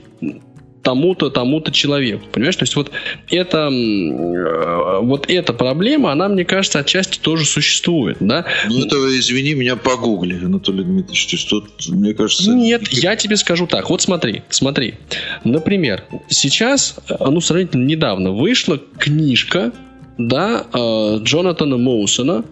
[0.84, 2.26] тому-то, тому-то человеку.
[2.32, 2.56] Понимаешь?
[2.58, 2.92] То есть вот
[3.32, 8.46] это, э, вот эта проблема, она, мне кажется, отчасти тоже существует, да?
[8.70, 11.28] Ну, это, извини, меня погугли, Анатолий Дмитриевич.
[11.28, 12.52] То есть тут, мне кажется...
[12.52, 13.90] Нет, я тебе скажу так.
[13.90, 14.96] Вот смотри, смотри.
[15.44, 19.72] Например, сейчас, э, ну, сравнительно недавно вышла книжка,
[20.18, 22.44] да, э, Джонатана Моусона,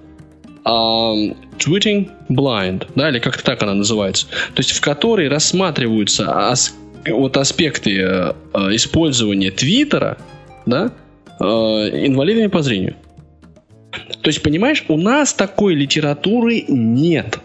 [0.63, 6.49] Tweeting Blind, да, или как-то так она называется, то есть в которой рассматриваются
[7.07, 10.17] вот аспекты э, э, использования Твиттера,
[10.65, 10.91] да,
[11.39, 12.95] э, инвалидами по зрению.
[14.21, 17.39] То есть, понимаешь, у нас такой литературы нет.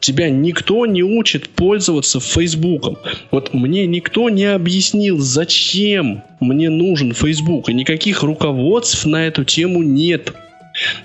[0.00, 2.98] Тебя никто не учит пользоваться Фейсбуком.
[3.30, 7.70] Вот мне никто не объяснил, зачем мне нужен Фейсбук.
[7.70, 10.34] И никаких руководств на эту тему нет.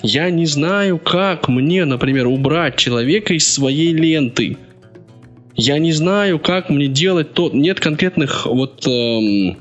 [0.03, 4.57] Я не знаю, как мне, например, убрать человека из своей ленты.
[5.55, 7.49] Я не знаю, как мне делать то.
[7.51, 9.57] Нет конкретных вот эм,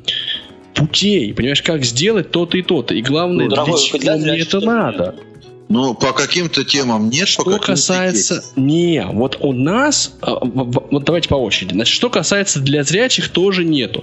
[0.75, 2.95] путей, понимаешь, как сделать то-то и то-то.
[2.95, 5.15] И главное, ну, дорогой, для чего мне это надо.
[5.71, 8.35] Ну, по каким-то темам нет, что касается...
[8.35, 8.57] Есть.
[8.57, 10.13] Не, вот у нас...
[10.21, 11.75] А, вот давайте по очереди.
[11.75, 14.03] Значит, что касается для зрячих, тоже нету.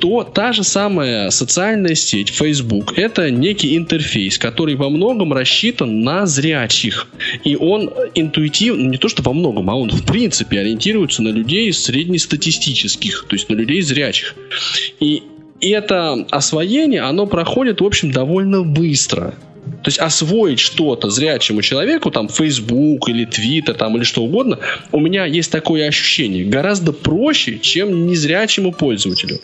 [0.00, 6.26] То та же самая социальная сеть Facebook, это некий интерфейс, который во многом рассчитан на
[6.26, 7.06] зрячих.
[7.44, 11.72] И он интуитивно, не то что во многом, а он в принципе ориентируется на людей
[11.72, 14.34] среднестатистических, то есть на людей зрячих.
[14.98, 15.22] И
[15.60, 19.34] это освоение, оно проходит, в общем, довольно быстро.
[19.82, 24.58] То есть освоить что-то зрячему человеку, там, Facebook или Twitter, там, или что угодно,
[24.92, 29.38] у меня есть такое ощущение, гораздо проще, чем незрячему пользователю.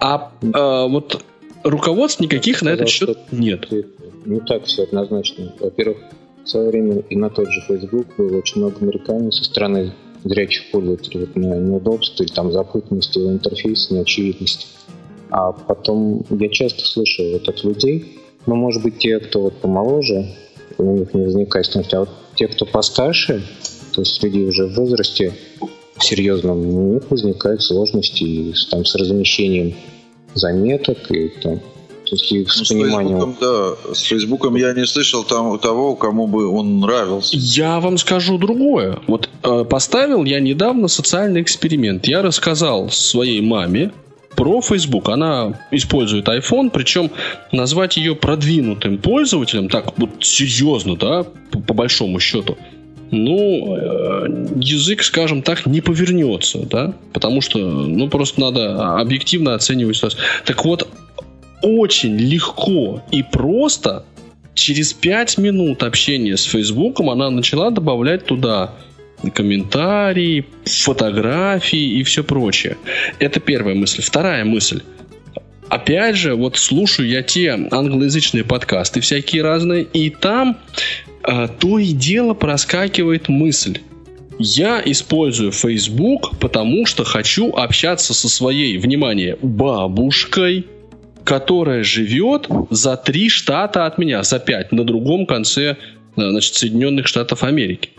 [0.00, 0.46] А э,
[0.88, 1.24] вот
[1.62, 3.68] руководств никаких на этот счет нет.
[4.26, 5.52] Не так все однозначно.
[5.58, 5.98] Во-первых,
[6.44, 9.92] в свое время и на тот же Facebook было очень много нареканий со стороны
[10.24, 14.66] зрячих пользователей вот, на неудобство или там запутанности интерфейса, неочевидности.
[15.30, 20.26] А потом я часто слышу вот от людей, ну, может быть, те, кто вот помоложе,
[20.78, 23.42] у них не возникает сложности, а вот те, кто постарше,
[23.92, 25.32] то есть люди уже в возрасте
[26.00, 29.74] серьезном, у них возникают сложности там, с размещением
[30.34, 33.18] заметок и там, то есть их ну, с пониманием.
[33.18, 37.36] Фейсбуком, да, с Фейсбуком я не слышал там того, кому бы он нравился.
[37.36, 38.98] Я вам скажу другое.
[39.06, 42.06] Вот э, поставил я недавно социальный эксперимент.
[42.06, 43.92] Я рассказал своей маме,
[44.36, 45.08] про Facebook.
[45.08, 47.10] Она использует iPhone, причем
[47.52, 52.56] назвать ее продвинутым пользователем, так вот серьезно, да, по, по большому счету,
[53.10, 59.96] ну, э, язык, скажем так, не повернется, да, потому что, ну, просто надо объективно оценивать
[59.96, 60.22] ситуацию.
[60.44, 60.88] Так вот,
[61.62, 64.04] очень легко и просто
[64.54, 68.72] через 5 минут общения с Фейсбуком она начала добавлять туда
[69.30, 72.76] комментарии, фотографии и все прочее.
[73.18, 74.02] Это первая мысль.
[74.02, 74.82] Вторая мысль.
[75.68, 80.58] Опять же, вот слушаю я те англоязычные подкасты всякие разные, и там
[81.26, 83.78] э, то и дело проскакивает мысль.
[84.38, 90.66] Я использую Facebook, потому что хочу общаться со своей, внимание, бабушкой,
[91.24, 95.76] которая живет за три штата от меня, за пять, на другом конце э,
[96.16, 97.90] значит, Соединенных Штатов Америки.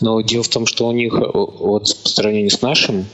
[0.00, 3.06] Но дело в том, что у них э, вот по сравнению с нашим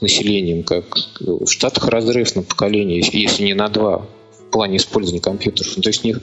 [0.00, 0.84] населением, как
[1.20, 4.06] в Штатах разрыв на поколение, если не на два,
[4.38, 5.74] в плане использования компьютеров.
[5.76, 6.22] Ну, то есть у них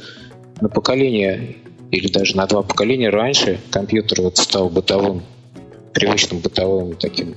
[0.61, 1.57] на поколение
[1.91, 5.23] или даже на два поколения раньше компьютер вот стал бытовым,
[5.93, 7.35] привычным бытовым таким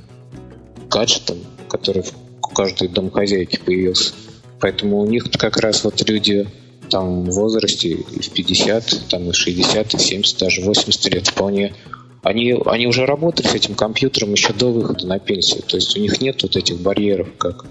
[0.91, 2.13] гаджетом, который в
[2.55, 4.13] каждой домохозяйке появился.
[4.61, 6.47] Поэтому у них как раз вот люди
[6.93, 11.75] там в возрасте и в 50, там и 60, и 70, даже 80 лет вполне
[12.23, 15.63] они, они уже работали с этим компьютером еще до выхода на пенсию.
[15.63, 17.65] То есть у них нет вот этих барьеров, как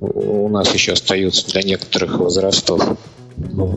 [0.00, 2.82] у нас еще остаются для некоторых возрастов.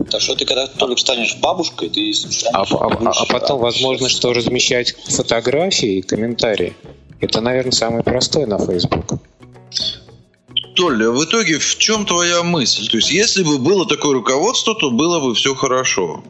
[0.09, 2.11] Так что ты когда только станешь бабушкой, ты
[2.51, 6.73] а, а, а, а потом, возможно, что размещать фотографии и комментарии.
[7.21, 9.13] Это, наверное, самое простое на Facebook.
[10.75, 12.87] Толя, в итоге в чем твоя мысль?
[12.89, 16.23] То есть, если бы было такое руководство, то было бы все хорошо.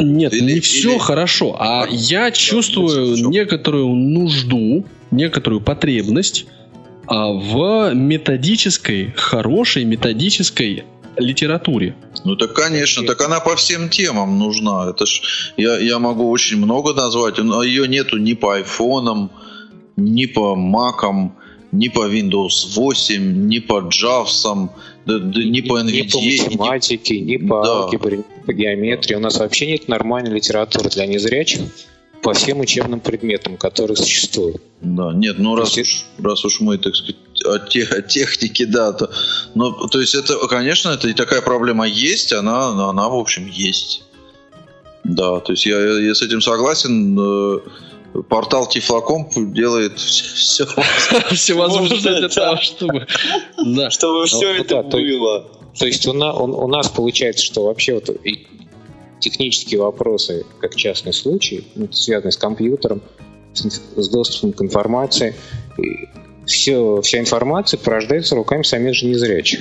[0.00, 0.98] Нет, или, не все или...
[0.98, 6.46] хорошо, а, а я чувствую некоторую нужду, некоторую потребность
[7.06, 10.84] а, в методической, хорошей методической
[11.16, 11.94] литературе.
[12.24, 14.90] Ну так конечно, так она по всем темам нужна.
[14.90, 19.30] Это ж я, я могу очень много назвать, но ее нету ни по айфонам,
[19.96, 21.36] ни по макам,
[21.72, 24.68] ни по Windows 8, ни по JAWS,
[25.06, 26.02] да, да, ни по NVIDIA.
[26.02, 27.70] Ни по математике, ни, ни по да.
[27.70, 29.14] алгебре, по геометрии.
[29.14, 31.60] У нас вообще нет нормальной литературы для незрячих
[32.22, 34.60] по всем учебным предметам, которые существуют.
[34.80, 38.92] Да, нет, ну раз уж, раз уж мы, так сказать, о, тех, о технике, да,
[38.92, 39.10] то,
[39.54, 44.02] ну, то есть это, конечно, это и такая проблема есть, она, она, в общем, есть.
[45.04, 47.16] Да, то есть я, я с этим согласен.
[48.22, 50.66] Портал Тифлокомп делает все.
[51.32, 52.28] Всевозможное для Да.
[52.28, 53.06] того, чтобы...
[53.64, 53.90] Да.
[53.90, 55.46] Чтобы все ну это было.
[55.78, 58.46] То есть у, на- у- у нас получается, что вообще вот и
[59.20, 63.02] технические вопросы, как частный случай, ну, связанные с компьютером,
[63.54, 65.34] с, доступом к информации,
[65.78, 66.08] и
[66.46, 69.60] все, вся информация порождается руками самих же незрячих.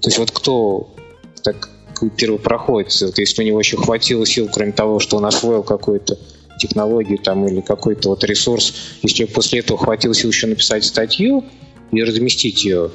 [0.00, 0.94] То есть вот кто
[1.42, 1.68] так
[2.16, 6.18] первопроходец, вот если у него еще хватило сил, кроме того, что он освоил какую-то
[6.58, 11.44] технологию там или какой-то вот ресурс, если после этого хватило сил еще написать статью
[11.92, 12.90] и разместить ее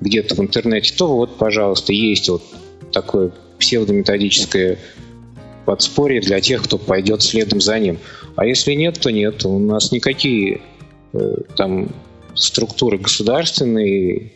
[0.00, 2.42] где-то в интернете, то вот, пожалуйста, есть вот
[2.92, 4.78] такое псевдометодическое
[5.64, 7.98] подспорье для тех, кто пойдет следом за ним.
[8.36, 9.44] А если нет, то нет.
[9.44, 10.60] У нас никакие
[11.12, 11.88] э, там
[12.34, 14.32] структуры государственные,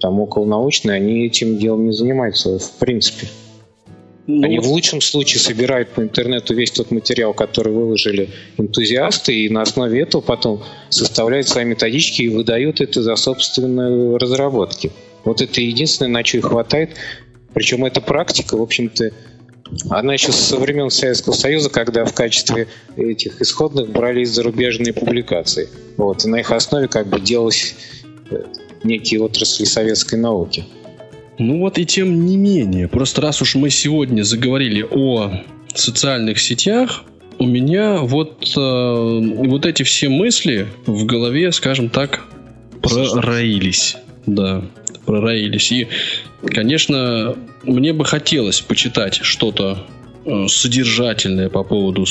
[0.00, 3.28] там околонаучные, они этим делом не занимаются в принципе.
[4.26, 9.48] Ну, Они в лучшем случае собирают по интернету весь тот материал, который выложили энтузиасты, и
[9.50, 14.92] на основе этого потом составляют свои методички и выдают это за собственные разработки.
[15.24, 16.90] Вот это единственное, на что их хватает.
[17.52, 19.10] Причем эта практика, в общем-то,
[19.90, 25.68] она еще со времен Советского Союза, когда в качестве этих исходных брались зарубежные публикации.
[25.98, 27.74] Вот, и на их основе как бы делались
[28.30, 28.44] э,
[28.84, 30.64] некие отрасли советской науки.
[31.38, 35.32] Ну вот и тем не менее, просто раз уж мы сегодня заговорили о
[35.74, 37.04] социальных сетях,
[37.38, 42.24] у меня вот, э, вот эти все мысли в голове, скажем так,
[42.80, 43.96] пророились.
[44.26, 44.64] Да,
[45.04, 45.72] пророились.
[45.72, 45.88] И,
[46.46, 49.84] конечно, мне бы хотелось почитать что-то
[50.24, 52.04] э, содержательное по поводу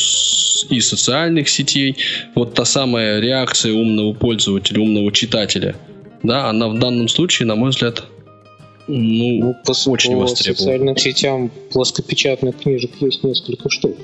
[0.69, 1.97] и социальных сетей.
[2.35, 5.75] Вот та самая реакция умного пользователя, умного читателя.
[6.21, 8.03] Да, она в данном случае, на мой взгляд,
[8.87, 13.95] ну, Ну, по, очень по социальным сетям плоскопечатных книжек есть несколько штук,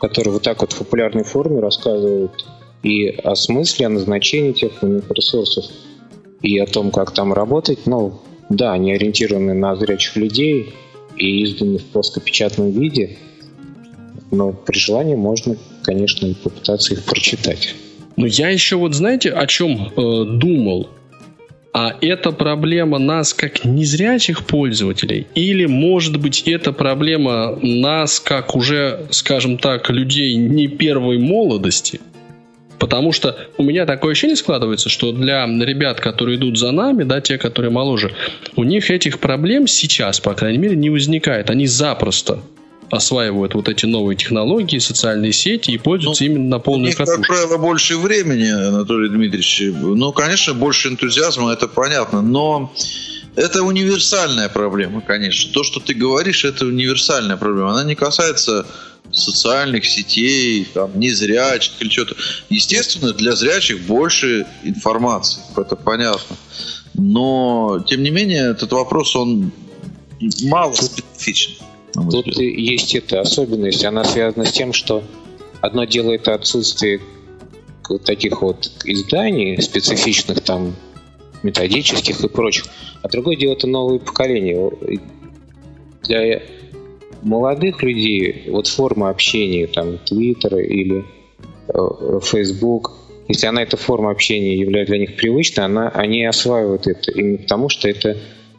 [0.00, 2.44] которые вот так вот в популярной форме рассказывают
[2.82, 5.64] и о смысле, о назначении тех ресурсов,
[6.42, 7.86] и о том, как там работать.
[7.86, 10.74] Ну, да, они ориентированы на зрячих людей
[11.16, 13.16] и изданы в плоскопечатном виде,
[14.30, 17.74] но при желании можно, конечно, и попытаться их прочитать.
[18.16, 20.88] Но я еще вот знаете, о чем э, думал?
[21.78, 25.26] А это проблема нас как незрячих пользователей?
[25.34, 32.00] Или, может быть, это проблема нас как уже, скажем так, людей не первой молодости?
[32.78, 37.20] Потому что у меня такое ощущение складывается, что для ребят, которые идут за нами, да,
[37.20, 38.10] те, которые моложе,
[38.56, 41.50] у них этих проблем сейчас, по крайней мере, не возникает.
[41.50, 42.40] Они запросто
[42.90, 47.06] осваивают вот эти новые технологии, социальные сети и пользуются Ну, именно на полную них, как
[47.06, 47.32] катушку.
[47.32, 49.62] правило, больше времени, Анатолий Дмитриевич.
[49.74, 52.22] Ну, конечно, больше энтузиазма, это понятно.
[52.22, 52.72] Но
[53.34, 55.52] это универсальная проблема, конечно.
[55.52, 57.72] То, что ты говоришь, это универсальная проблема.
[57.72, 58.66] Она не касается
[59.12, 62.16] социальных сетей, там, незрячих или что-то.
[62.50, 65.40] Естественно, для зрячих больше информации.
[65.56, 66.36] Это понятно.
[66.94, 69.52] Но, тем не менее, этот вопрос, он
[70.42, 71.54] мало специфичен.
[72.02, 75.02] Мой Тут и есть эта особенность, она связана с тем, что
[75.60, 77.00] одно дело это отсутствие
[78.04, 80.74] таких вот изданий специфичных там
[81.42, 82.66] методических и прочих,
[83.02, 84.70] а другое дело это новое поколение.
[84.88, 85.00] И
[86.02, 86.42] Для
[87.22, 91.04] молодых людей вот форма общения там Твиттер или
[91.68, 92.92] э, Facebook,
[93.28, 97.10] если она эта форма общения является для них привычной, она, они осваивают это.
[97.10, 98.16] Именно потому, что это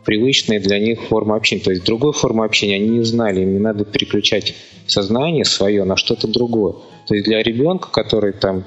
[0.07, 1.61] привычная для них форма общения.
[1.61, 4.55] То есть другой формы общения они не знали, им не надо переключать
[4.87, 6.75] сознание свое на что-то другое.
[7.07, 8.63] То есть для ребенка, который там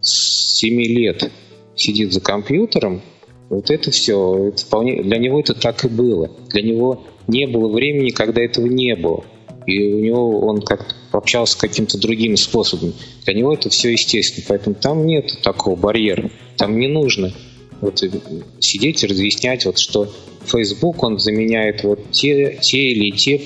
[0.00, 1.32] с 7 лет
[1.74, 3.02] сидит за компьютером,
[3.50, 6.30] вот это все, это вполне, для него это так и было.
[6.50, 9.24] Для него не было времени, когда этого не было.
[9.66, 12.94] И у него он как-то общался каким-то другим способом.
[13.24, 14.46] Для него это все естественно.
[14.48, 16.30] Поэтому там нет такого барьера.
[16.56, 17.32] Там не нужно
[17.80, 18.10] вот, э,
[18.60, 20.08] сидеть и разъяснять, вот, что
[20.44, 23.40] Facebook он заменяет вот те, те или те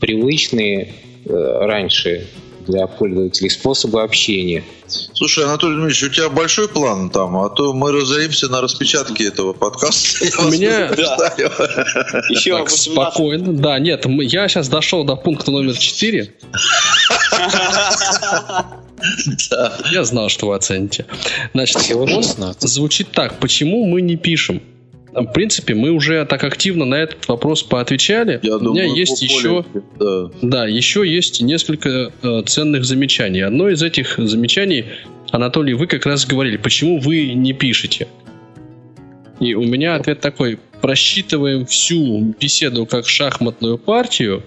[0.00, 0.92] привычные
[1.24, 2.26] э, раньше
[2.70, 4.64] для пользователей способы общения.
[5.14, 9.52] Слушай, Анатолий Дмитриевич, у тебя большой план там, а то мы разоримся на распечатке этого
[9.52, 10.24] подкаста.
[10.24, 11.50] Я У меня- предупреждаю.
[12.30, 13.52] Еще Так, 18 спокойно.
[13.52, 16.32] Да, нет, мы- я сейчас дошел до пункта номер 4.
[19.50, 19.72] Да.
[19.92, 21.06] Я знал, что вы оцените.
[21.54, 22.68] Значит, Всего он 16.
[22.68, 23.38] звучит так.
[23.40, 24.60] Почему мы не пишем?
[25.12, 28.38] В принципе, мы уже так активно на этот вопрос поотвечали.
[28.42, 29.64] Я У думаю, меня есть еще,
[29.98, 30.30] Да.
[30.40, 33.40] да, еще есть несколько э, ценных замечаний.
[33.40, 34.84] Одно из этих замечаний,
[35.30, 38.06] Анатолий, вы как раз говорили, почему вы не пишете.
[39.40, 44.44] И у меня ответ такой: просчитываем всю беседу как шахматную партию,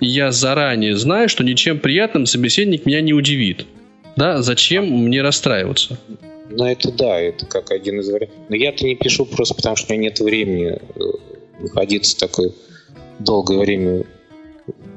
[0.00, 3.66] и я заранее знаю, что ничем приятным собеседник меня не удивит.
[4.16, 5.98] Да, зачем мне расстраиваться?
[6.50, 8.38] Ну, это да, это как один из вариантов.
[8.48, 12.52] Но я-то не пишу просто потому, что у меня нет времени э, находиться такое
[13.18, 14.04] долгое время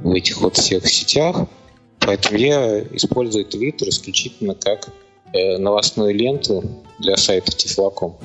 [0.02, 1.48] в этих вот всех сетях.
[2.00, 4.90] Поэтому я использую Twitter исключительно как
[5.34, 6.64] э, новостную ленту
[7.00, 8.18] для сайта Тифлаком.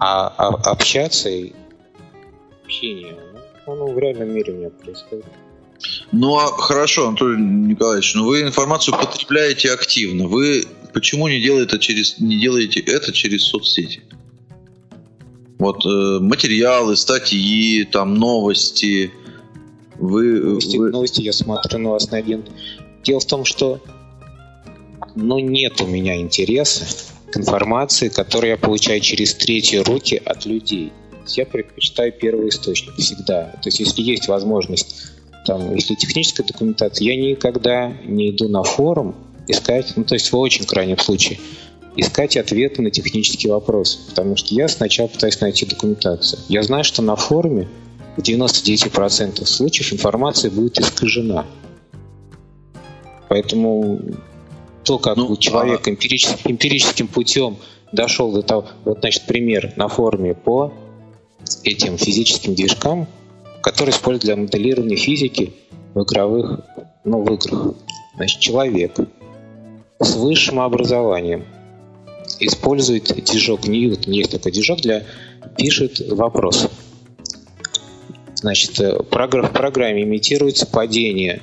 [0.00, 1.52] А, а общаться и
[2.64, 3.16] общение,
[3.66, 5.26] ну, оно в реальном мире у меня происходит.
[6.12, 10.26] Ну, а хорошо, Анатолий Николаевич, но вы информацию потребляете активно.
[10.26, 14.02] Вы почему не делаете это через, не делаете это через соцсети?
[15.58, 19.12] Вот э, материалы, статьи, там новости.
[19.96, 22.50] Вы, Новости, вы- новости я смотрю новостный агент.
[23.04, 23.80] Дело в том, что
[25.16, 26.86] ну, нет у меня интереса
[27.30, 30.92] к информации, которую я получаю через третьи руки от людей.
[31.26, 33.50] Я предпочитаю первый источник всегда.
[33.62, 35.12] То есть если есть возможность,
[35.48, 39.14] там, если техническая документация, я никогда не иду на форум
[39.46, 41.38] искать, ну то есть в очень крайнем случае,
[41.96, 43.98] искать ответы на технические вопросы.
[44.10, 46.38] Потому что я сначала пытаюсь найти документацию.
[46.50, 47.66] Я знаю, что на форуме
[48.18, 51.46] в 99% случаев информация будет искажена.
[53.30, 54.00] Поэтому
[54.84, 57.56] то, как Ну, человек эмпирическим, эмпирическим путем
[57.90, 60.74] дошел до того, вот, значит, пример на форуме по
[61.64, 63.08] этим физическим движкам,
[63.68, 65.52] которые используют для моделирования физики
[65.92, 66.60] в игровых,
[67.04, 67.74] ну, в играх.
[68.16, 68.96] Значит, человек
[70.00, 71.44] с высшим образованием
[72.40, 75.04] использует движок Ньютон, есть такой движок для
[75.58, 76.70] пишет вопрос.
[78.36, 81.42] Значит, э, в программе имитируется падение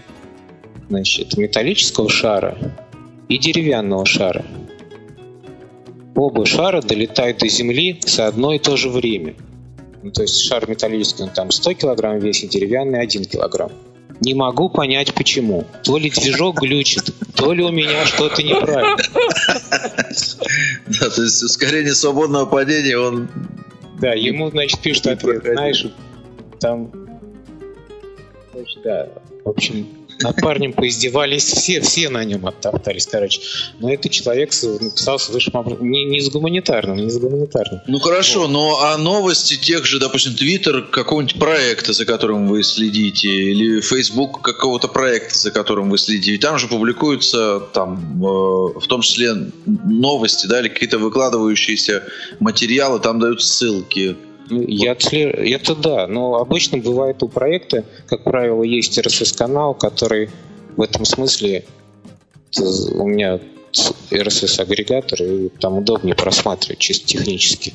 [0.90, 2.58] значит, металлического шара
[3.30, 4.44] и деревянного шара.
[6.16, 9.36] Оба шара долетают до Земли в одно и то же время.
[10.06, 13.72] Ну, то есть шар металлический, он там 100 килограмм весит, деревянный 1 килограмм.
[14.22, 15.66] Не могу понять почему.
[15.84, 18.98] То ли движок глючит, то ли у меня что-то неправильно.
[21.00, 23.28] да, то есть ускорение свободного падения, он
[24.00, 25.88] Да, ему, значит, пишут ответ, знаешь,
[26.60, 26.92] там...
[28.52, 29.10] Короче, да,
[29.44, 29.88] в общем,
[30.22, 33.42] над парнем поиздевались, все, все на нем оттоптались, короче.
[33.80, 37.82] Но этот человек написал с высшим образованием, не, не с гуманитарным, не с гуманитарным.
[37.88, 43.30] Ну хорошо, но а новости тех же, допустим, Твиттер какого-нибудь проекта, за которым вы следите,
[43.30, 48.88] или Facebook какого-то проекта, за которым вы следите, ведь там же публикуются там э, в
[48.88, 49.36] том числе
[49.66, 52.04] новости, да, или какие-то выкладывающиеся
[52.40, 54.16] материалы, там дают ссылки.
[54.50, 60.30] Я отслеживаю, это да, но обычно бывает у проекта, как правило, есть RSS-канал, который
[60.78, 61.66] в этом смысле
[62.52, 63.40] т- у меня
[64.12, 67.74] RSS-агрегатор, и там удобнее просматривать чисто технически.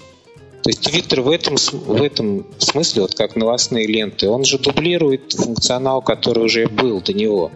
[0.62, 5.32] То есть Twitter в этом, в этом смысле, вот как новостные ленты, он же дублирует
[5.32, 7.50] функционал, который уже был до него.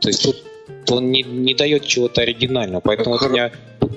[0.00, 0.44] То есть тут
[0.90, 2.80] он не, не дает чего-то оригинального.
[2.80, 3.52] Поэтому вот у меня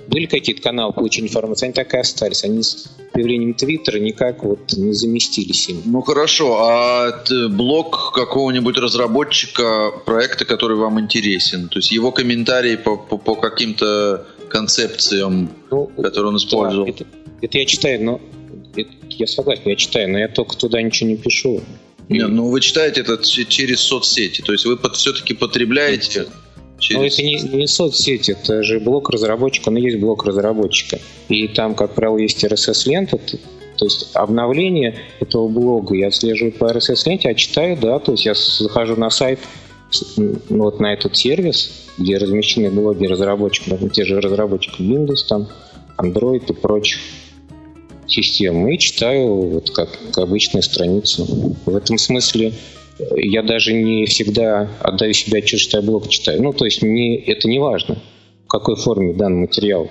[0.08, 2.44] были какие-то каналы получения информации, они так и остались.
[2.44, 2.64] Они
[3.12, 5.82] появлением Твиттера никак вот не заместились им.
[5.86, 12.98] Ну хорошо, а блог какого-нибудь разработчика проекта, который вам интересен, то есть его комментарии по,
[12.98, 16.86] по, по каким-то концепциям, Ну, которые он использовал.
[16.86, 17.06] Да, это,
[17.42, 18.22] это я читаю, но
[18.76, 21.62] это- я согласен, я читаю, но я только туда ничего не пишу.
[22.10, 26.28] Не, ну вы читаете это через соцсети, то есть вы все-таки потребляете
[26.90, 27.14] Но через...
[27.14, 31.00] это не, не соцсети, это же блок разработчика, но есть блок разработчика.
[31.30, 33.18] И там, как правило, есть RSS-лента,
[33.78, 38.34] то есть обновление этого блога я отслеживаю по RSS-ленте, а читаю, да, то есть я
[38.34, 39.40] захожу на сайт,
[40.18, 45.48] ну, вот на этот сервис, где размещены блоги разработчиков, ну, те же разработчики Windows, там,
[45.98, 47.00] Android и прочих
[48.08, 51.56] систем, и читаю вот как, как обычную страницу.
[51.66, 52.54] В этом смысле
[53.16, 56.42] я даже не всегда отдаю себе отчет, что я блог читаю.
[56.42, 57.98] Ну, то есть мне это не важно,
[58.46, 59.90] в какой форме данный материал.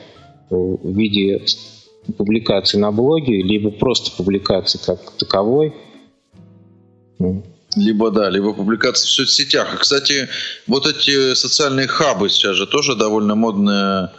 [0.50, 1.42] В виде
[2.16, 5.74] публикации на блоге, либо просто публикации как таковой.
[7.18, 7.44] Ну,
[7.76, 9.78] Либо да, либо публикации в соцсетях.
[9.78, 10.28] Кстати,
[10.66, 14.12] вот эти социальные хабы сейчас же тоже довольно модная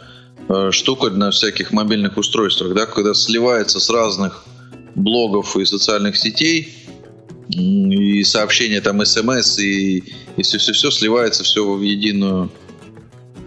[0.48, 4.44] э, штука на всяких мобильных устройствах, да, когда сливается с разных
[4.94, 6.72] блогов и социальных сетей
[7.48, 10.02] и сообщения там смс и
[10.36, 12.50] и все все все сливается все в единую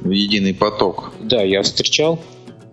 [0.01, 1.13] в единый поток.
[1.21, 2.21] Да, я встречал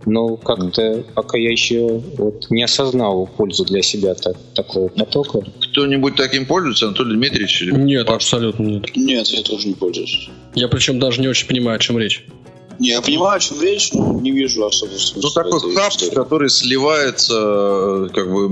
[0.04, 5.42] Но как-то пока я еще вот не осознал пользу для себя так, такого потока.
[5.70, 7.62] Кто-нибудь таким пользуется, Анатолий Дмитриевич?
[7.62, 7.72] Или...
[7.72, 8.96] Нет, абсолютно нет.
[8.96, 10.28] Нет, я тоже не пользуюсь.
[10.54, 12.26] Я причем даже не очень понимаю, о чем речь.
[12.78, 15.20] Не, я понимаю, о чем речь, но не вижу особо смысла.
[15.22, 18.48] Ну, такой хаб, который сливается э, как бы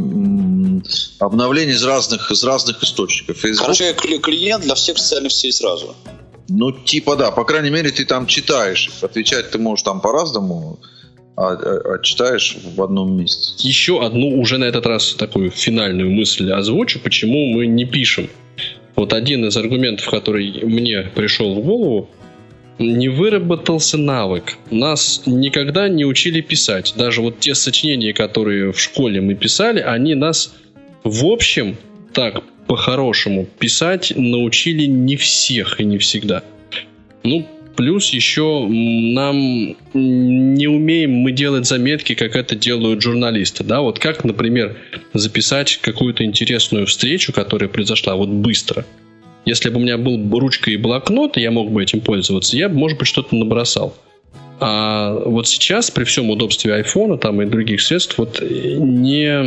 [0.81, 3.37] м, обновление из разных, из разных источников.
[3.39, 5.95] Facebook, Короче, клиент для всех социальных сетей сразу.
[6.49, 8.91] ну, типа да, по крайней мере, ты там читаешь.
[9.03, 10.79] Отвечать ты можешь там по-разному,
[11.37, 13.53] а, а- а читаешь в одном месте.
[13.69, 18.29] Еще одну уже на этот раз такую финальную мысль озвучу, почему мы не пишем.
[18.97, 22.11] Вот один из аргументов, который мне пришел в голову,
[22.79, 24.57] не выработался навык.
[24.71, 26.95] Нас никогда не учили писать.
[26.97, 30.53] Даже вот те сочинения, которые в школе мы писали, они нас
[31.05, 31.77] в общем
[32.13, 36.43] так по-хорошему писать научили не всех и не всегда.
[37.23, 37.47] Ну,
[37.77, 43.65] плюс еще нам не умеем мы делать заметки, как это делают журналисты.
[43.65, 44.77] Да, вот как, например,
[45.15, 48.85] записать какую-то интересную встречу, которая произошла вот быстро.
[49.47, 52.57] Если бы у меня был бы ручка и блокнот, и я мог бы этим пользоваться,
[52.57, 53.97] я бы, может быть, что-то набросал.
[54.63, 59.43] А вот сейчас, при всем удобстве айфона там, и других средств, вот э, не,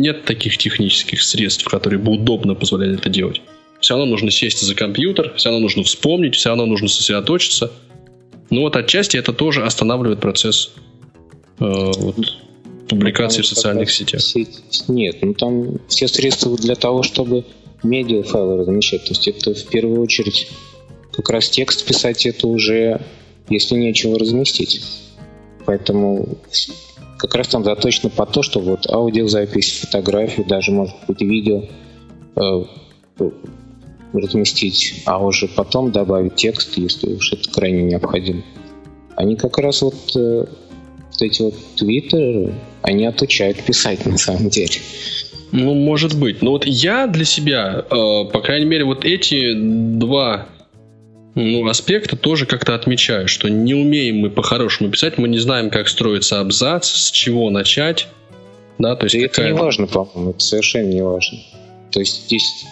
[0.00, 3.40] нет таких технических средств, которые бы удобно позволяли это делать.
[3.80, 7.70] Все равно нужно сесть за компьютер, все равно нужно вспомнить, все равно нужно сосредоточиться.
[8.50, 10.72] Ну вот отчасти это тоже останавливает процесс
[11.60, 12.16] э, вот,
[12.88, 14.20] публикации Там в социальных сетях.
[14.20, 17.44] сеть- Нет, ну там все средства для того, чтобы
[17.84, 19.04] медиафайлы размещать.
[19.04, 20.48] То есть это в первую очередь
[21.12, 23.00] как раз текст писать это уже,
[23.48, 24.82] если нечего разместить.
[25.64, 26.38] Поэтому
[27.18, 31.64] как раз там заточено по то, что вот аудиозапись, фотографии, даже может быть видео
[32.36, 32.64] э,
[34.12, 38.42] разместить, а уже потом добавить текст, если уж это крайне необходимо.
[39.16, 44.80] Они как раз вот э, вот эти вот твиттеры, они отучают писать на самом деле.
[45.52, 46.42] Ну, может быть.
[46.42, 50.48] Но вот я для себя, э, по крайней мере, вот эти два
[51.36, 55.86] ну, аспекта тоже как-то отмечаю, что не умеем мы по-хорошему писать, мы не знаем, как
[55.88, 58.08] строится абзац, с чего начать.
[58.78, 61.38] Да, то есть это какая- не важно, по-моему, это совершенно не важно.
[61.92, 62.64] То есть здесь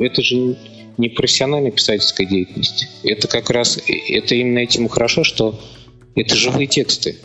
[0.00, 0.56] это же
[0.98, 2.88] не профессиональная писательская деятельность.
[3.04, 5.58] Это как раз, э, это именно этим и хорошо, что
[6.16, 7.18] это живые тексты.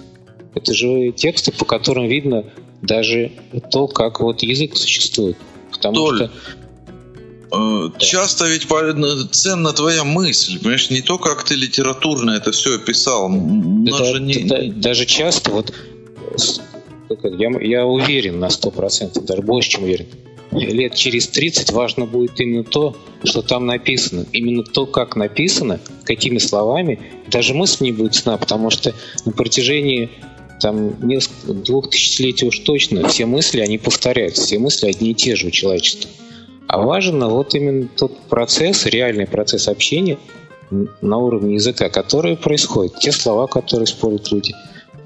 [0.54, 2.46] Это живые тексты, по которым видно
[2.84, 3.32] даже
[3.72, 5.38] то, как вот язык существует.
[5.72, 6.32] Потому Толь, что
[7.98, 8.68] Часто ведь
[9.32, 13.30] ценна твоя мысль, понимаешь, не то, как ты литературно это все описал.
[13.30, 15.74] Же не- да- даже часто вот
[17.10, 20.08] это, я, я уверен на 100%, даже больше, чем уверен.
[20.52, 24.26] Лет через 30 важно будет именно то, что там написано.
[24.32, 27.00] Именно то, как написано, какими словами.
[27.30, 28.94] Даже мысль не будет сна, потому что
[29.26, 30.10] на протяжении
[30.62, 34.44] там несколько, двух тысячелетий уж точно все мысли, они повторяются.
[34.44, 36.10] Все мысли одни и те же у человечества.
[36.68, 40.18] А важен вот именно тот процесс, реальный процесс общения
[41.02, 44.54] на уровне языка, который происходит, те слова, которые используют люди.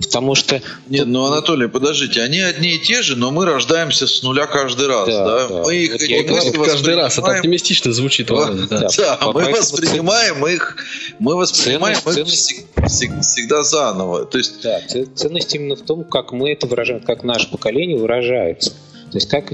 [0.01, 4.23] Потому что Нет, ну Анатолий, подождите, они одни и те же, но мы рождаемся с
[4.23, 5.47] нуля каждый раз, Да, да?
[5.47, 5.61] да.
[5.63, 8.49] Мы их Вот эти я и говорю, мысли каждый раз это воспринимаем- оптимистично звучит, да.
[8.67, 8.87] Да.
[8.97, 10.77] Да, мы воспринимаем их,
[11.19, 14.25] мы воспринимаем их Ценность- всег- всег- всегда заново.
[14.25, 14.79] То есть Да,
[15.13, 18.71] ценность именно в том, как мы это выражаем, как наше поколение выражается.
[19.11, 19.53] То есть как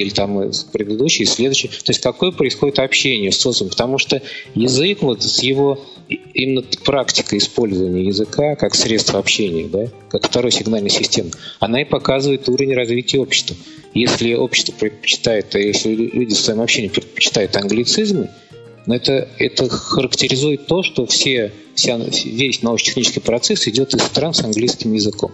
[0.00, 1.68] или там предыдущий, следующий.
[1.68, 3.70] То есть какое происходит общение с социумом.
[3.70, 4.22] Потому что
[4.54, 10.90] язык вот с его именно практика использования языка как средство общения, да, как второй сигнальной
[10.90, 11.30] системы,
[11.60, 13.56] она и показывает уровень развития общества.
[13.94, 18.28] Если общество предпочитает, а если люди в своем общении предпочитают англицизмы,
[18.86, 24.42] но это, это характеризует то, что все, вся, весь научно-технический процесс идет из стран с
[24.42, 25.32] английским языком.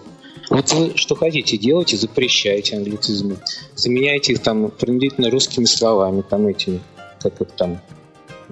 [0.51, 3.37] Вот вы что хотите, делайте, запрещайте англицизмы,
[3.73, 6.81] заменяйте их там принудительно русскими словами, там этими,
[7.21, 7.79] как их там,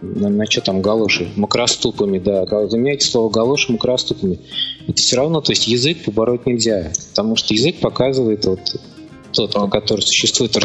[0.02, 4.40] на, на что там, галоши, макроступами, да, заменяйте слово галоши макроступами.
[4.88, 8.62] Это все равно, то есть язык побороть нельзя, потому что язык показывает вот
[9.34, 10.56] тот, который существует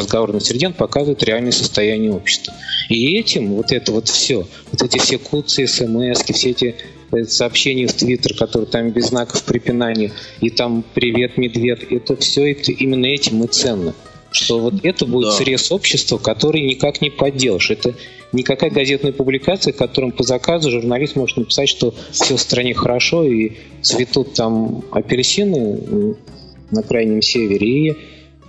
[0.41, 2.53] среде, он показывает реальное состояние общества.
[2.89, 6.75] И этим вот это вот все, вот эти все куцы, смс, все эти
[7.11, 10.11] э, сообщения в Твиттер, которые там без знаков препинания,
[10.41, 13.93] и там «Привет, медведь», это все это именно этим и ценно.
[14.31, 15.31] Что вот это будет Да.
[15.31, 17.71] срез общества, который никак не подделаешь.
[17.71, 17.95] Это
[18.33, 23.23] никакая газетная публикация, в котором по заказу журналист может написать, что все в стране хорошо
[23.23, 26.15] и цветут там апельсины
[26.71, 27.97] на крайнем севере, и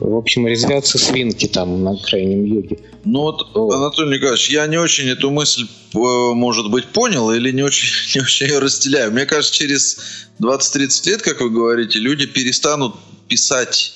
[0.00, 2.78] в общем, резвятся свинки там на крайнем юге.
[3.04, 7.50] Ну вот, вот, Анатолий Николаевич, я не очень эту мысль, э, может быть, понял или
[7.50, 9.12] не очень, не очень ее разделяю.
[9.12, 9.98] Мне кажется, через
[10.40, 12.94] 20-30 лет, как вы говорите, люди перестанут
[13.28, 13.94] писать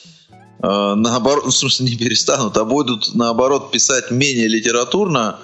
[0.62, 5.38] э, наоборот, ну, в смысле не перестанут, а будут наоборот писать менее литературно,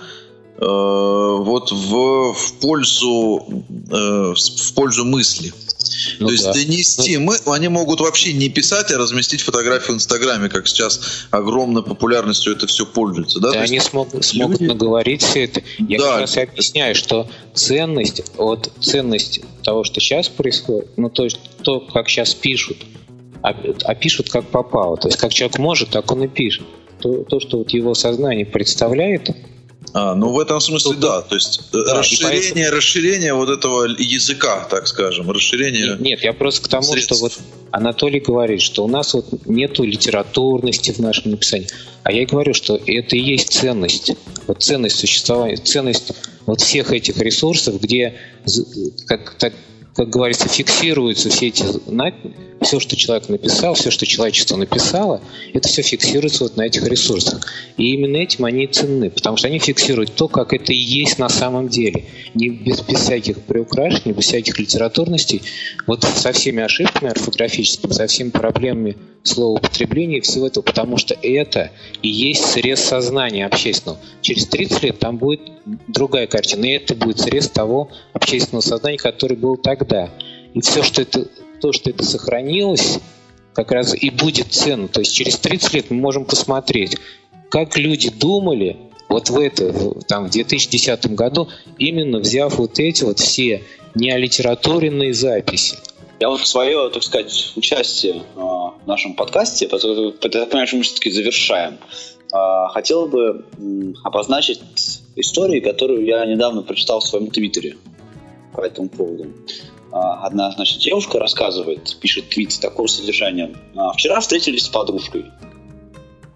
[0.59, 3.45] вот в, в пользу
[3.91, 5.53] э, в пользу мысли.
[6.19, 6.53] Ну, То есть да.
[6.53, 11.83] донести мы, они могут вообще не писать, а разместить фотографию в Инстаграме, как сейчас огромной
[11.83, 13.41] популярностью это все пользуется.
[13.41, 14.27] Да, да они есть, смогут, люди...
[14.27, 15.63] смогут наговорить все это.
[15.79, 16.11] Я да.
[16.13, 21.39] как раз и объясняю, что ценность, вот ценность того, что сейчас происходит, ну то есть
[21.63, 22.79] то, как сейчас пишут,
[23.43, 23.55] а,
[23.85, 24.97] а пишут как попало.
[24.97, 26.65] То есть как человек может, так он и пишет.
[27.01, 29.31] То, то что вот его сознание представляет,
[29.97, 32.77] а, ну в этом смысле Тут, да, то есть э, да, расширение, поэтому...
[32.77, 35.87] расширение вот этого языка, так скажем, расширение.
[35.93, 37.15] Нет, нет я просто к тому, средств.
[37.15, 37.33] что вот
[37.71, 41.69] Анатолий говорит, что у нас вот нету литературности в нашем написании,
[42.03, 44.13] а я говорю, что это и есть ценность,
[44.47, 46.13] вот ценность существования, ценность
[46.45, 48.17] вот всех этих ресурсов, где
[49.07, 49.55] как так
[49.97, 51.65] как говорится, фиксируются все эти
[52.61, 55.21] все, что человек написал, все, что человечество написало,
[55.53, 57.41] это все фиксируется вот на этих ресурсах.
[57.77, 61.19] И именно этим они и ценны, потому что они фиксируют то, как это и есть
[61.19, 62.05] на самом деле.
[62.35, 65.43] Не без, без всяких приукрашений, без всяких литературностей,
[65.87, 71.73] вот со всеми ошибками орфографическими, со всеми проблемами словоупотребления и всего этого, потому что это
[72.03, 73.99] и есть срез сознания общественного.
[74.21, 75.41] Через 30 лет там будет
[75.89, 79.86] другая картина, и это будет срез того общественного сознания, который был тогда.
[80.55, 81.27] И все, что это
[81.61, 83.01] то, что это сохранилось,
[83.53, 84.89] как раз и будет ценно.
[84.89, 86.97] То есть через 30 лет мы можем посмотреть,
[87.51, 88.77] как люди думали
[89.09, 89.73] вот в это,
[90.09, 93.63] там, в 2010 году, именно взяв вот эти вот все
[93.95, 95.77] неолитературенные записи.
[96.19, 100.13] Я вот свое, так сказать, участие в нашем подкасте, потому
[100.67, 101.79] что, мы все-таки завершаем,
[102.33, 103.45] а, хотел бы
[104.03, 104.61] обозначить
[105.15, 107.77] истории, которую я недавно прочитал в своем твиттере
[108.55, 109.27] по этому поводу.
[109.97, 113.51] А, одна, значит, девушка рассказывает, пишет твит такого содержания.
[113.75, 115.25] «А, Вчера встретились с подружкой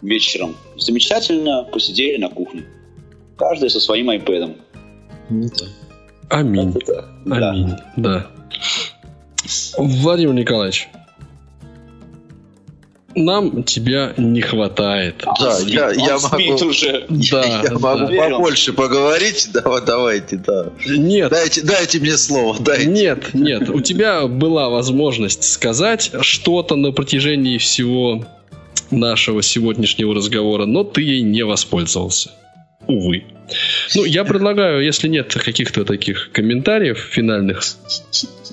[0.00, 0.56] вечером.
[0.76, 2.64] Замечательно посидели на кухне.
[3.36, 4.56] Каждый со своим айпэдом.
[5.28, 5.48] Ну
[6.30, 6.74] Аминь.
[7.26, 8.30] Аминь, да.
[9.76, 10.88] Владимир Николаевич,
[13.14, 15.22] нам тебя не хватает.
[15.24, 17.06] Да, а, я, я могу, уже.
[17.08, 19.48] Да, я могу побольше поговорить.
[19.52, 20.66] Давай, давайте, да.
[20.86, 21.30] Нет.
[21.30, 22.56] Дайте, дайте мне слово.
[22.60, 22.86] Дайте.
[22.86, 23.68] Нет, нет.
[23.68, 28.24] У тебя была возможность сказать что-то на протяжении всего
[28.90, 32.30] нашего сегодняшнего разговора, но ты ей не воспользовался.
[32.86, 33.24] Увы.
[33.94, 37.62] Ну, я предлагаю, если нет каких-то таких комментариев финальных,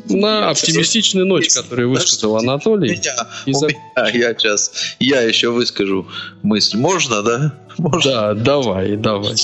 [0.09, 2.91] на оптимистичной ноте, которую высказал Анатолий.
[2.91, 3.67] Меня, из-за...
[3.67, 6.07] меня, я сейчас, я еще выскажу
[6.43, 6.77] мысль.
[6.77, 7.53] Можно, да?
[7.77, 8.11] Можно?
[8.11, 9.35] Да, давай, давай.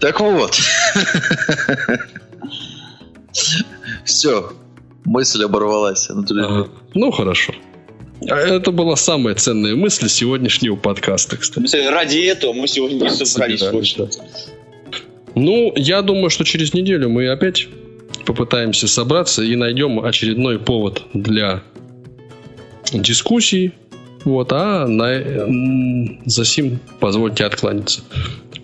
[0.00, 0.58] Так вот.
[4.04, 4.52] Все,
[5.04, 6.68] мысль оборвалась, Анатолий.
[6.94, 7.54] Ну, хорошо.
[8.28, 11.76] А это была самая ценная мысль сегодняшнего подкаста, кстати.
[11.88, 13.60] Ради этого мы сегодня не собрались.
[13.96, 14.06] Да.
[15.34, 17.68] Ну, я думаю, что через неделю мы опять
[18.26, 21.62] попытаемся собраться и найдем очередной повод для
[22.92, 23.72] дискуссий.
[24.24, 25.20] Вот, а на,
[26.26, 28.02] за сим позвольте откланяться.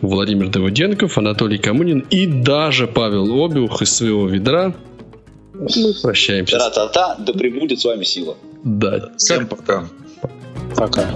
[0.00, 4.74] Владимир Давыденков, Анатолий Камынин и даже Павел Обиух из своего ведра.
[5.54, 6.58] Мы прощаемся.
[6.58, 8.36] Та-та-та, да пребудет с вами сила.
[8.64, 9.10] Да.
[9.16, 9.84] Всем пока.
[10.76, 11.06] Пока.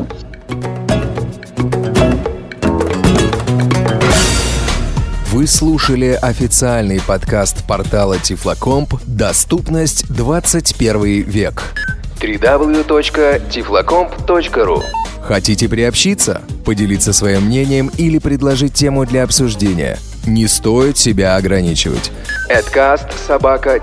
[5.32, 11.72] Вы слушали официальный подкаст портала Тифлокомп «Доступность 21 век»
[12.20, 14.82] www.tiflocomp.ru
[15.22, 19.98] Хотите приобщиться, поделиться своим мнением или предложить тему для обсуждения?
[20.26, 22.12] Не стоит себя ограничивать.
[22.50, 23.80] Adcast собака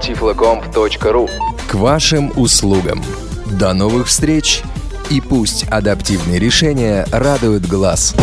[1.67, 3.03] К вашим услугам.
[3.49, 4.61] До новых встреч
[5.09, 8.13] и пусть адаптивные решения радуют глаз.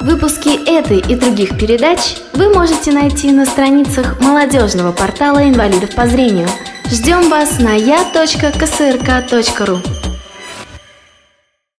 [0.00, 6.48] Выпуски этой и других передач вы можете найти на страницах молодежного портала инвалидов по зрению.
[6.90, 8.06] Ждем вас на я.ксрк.ру.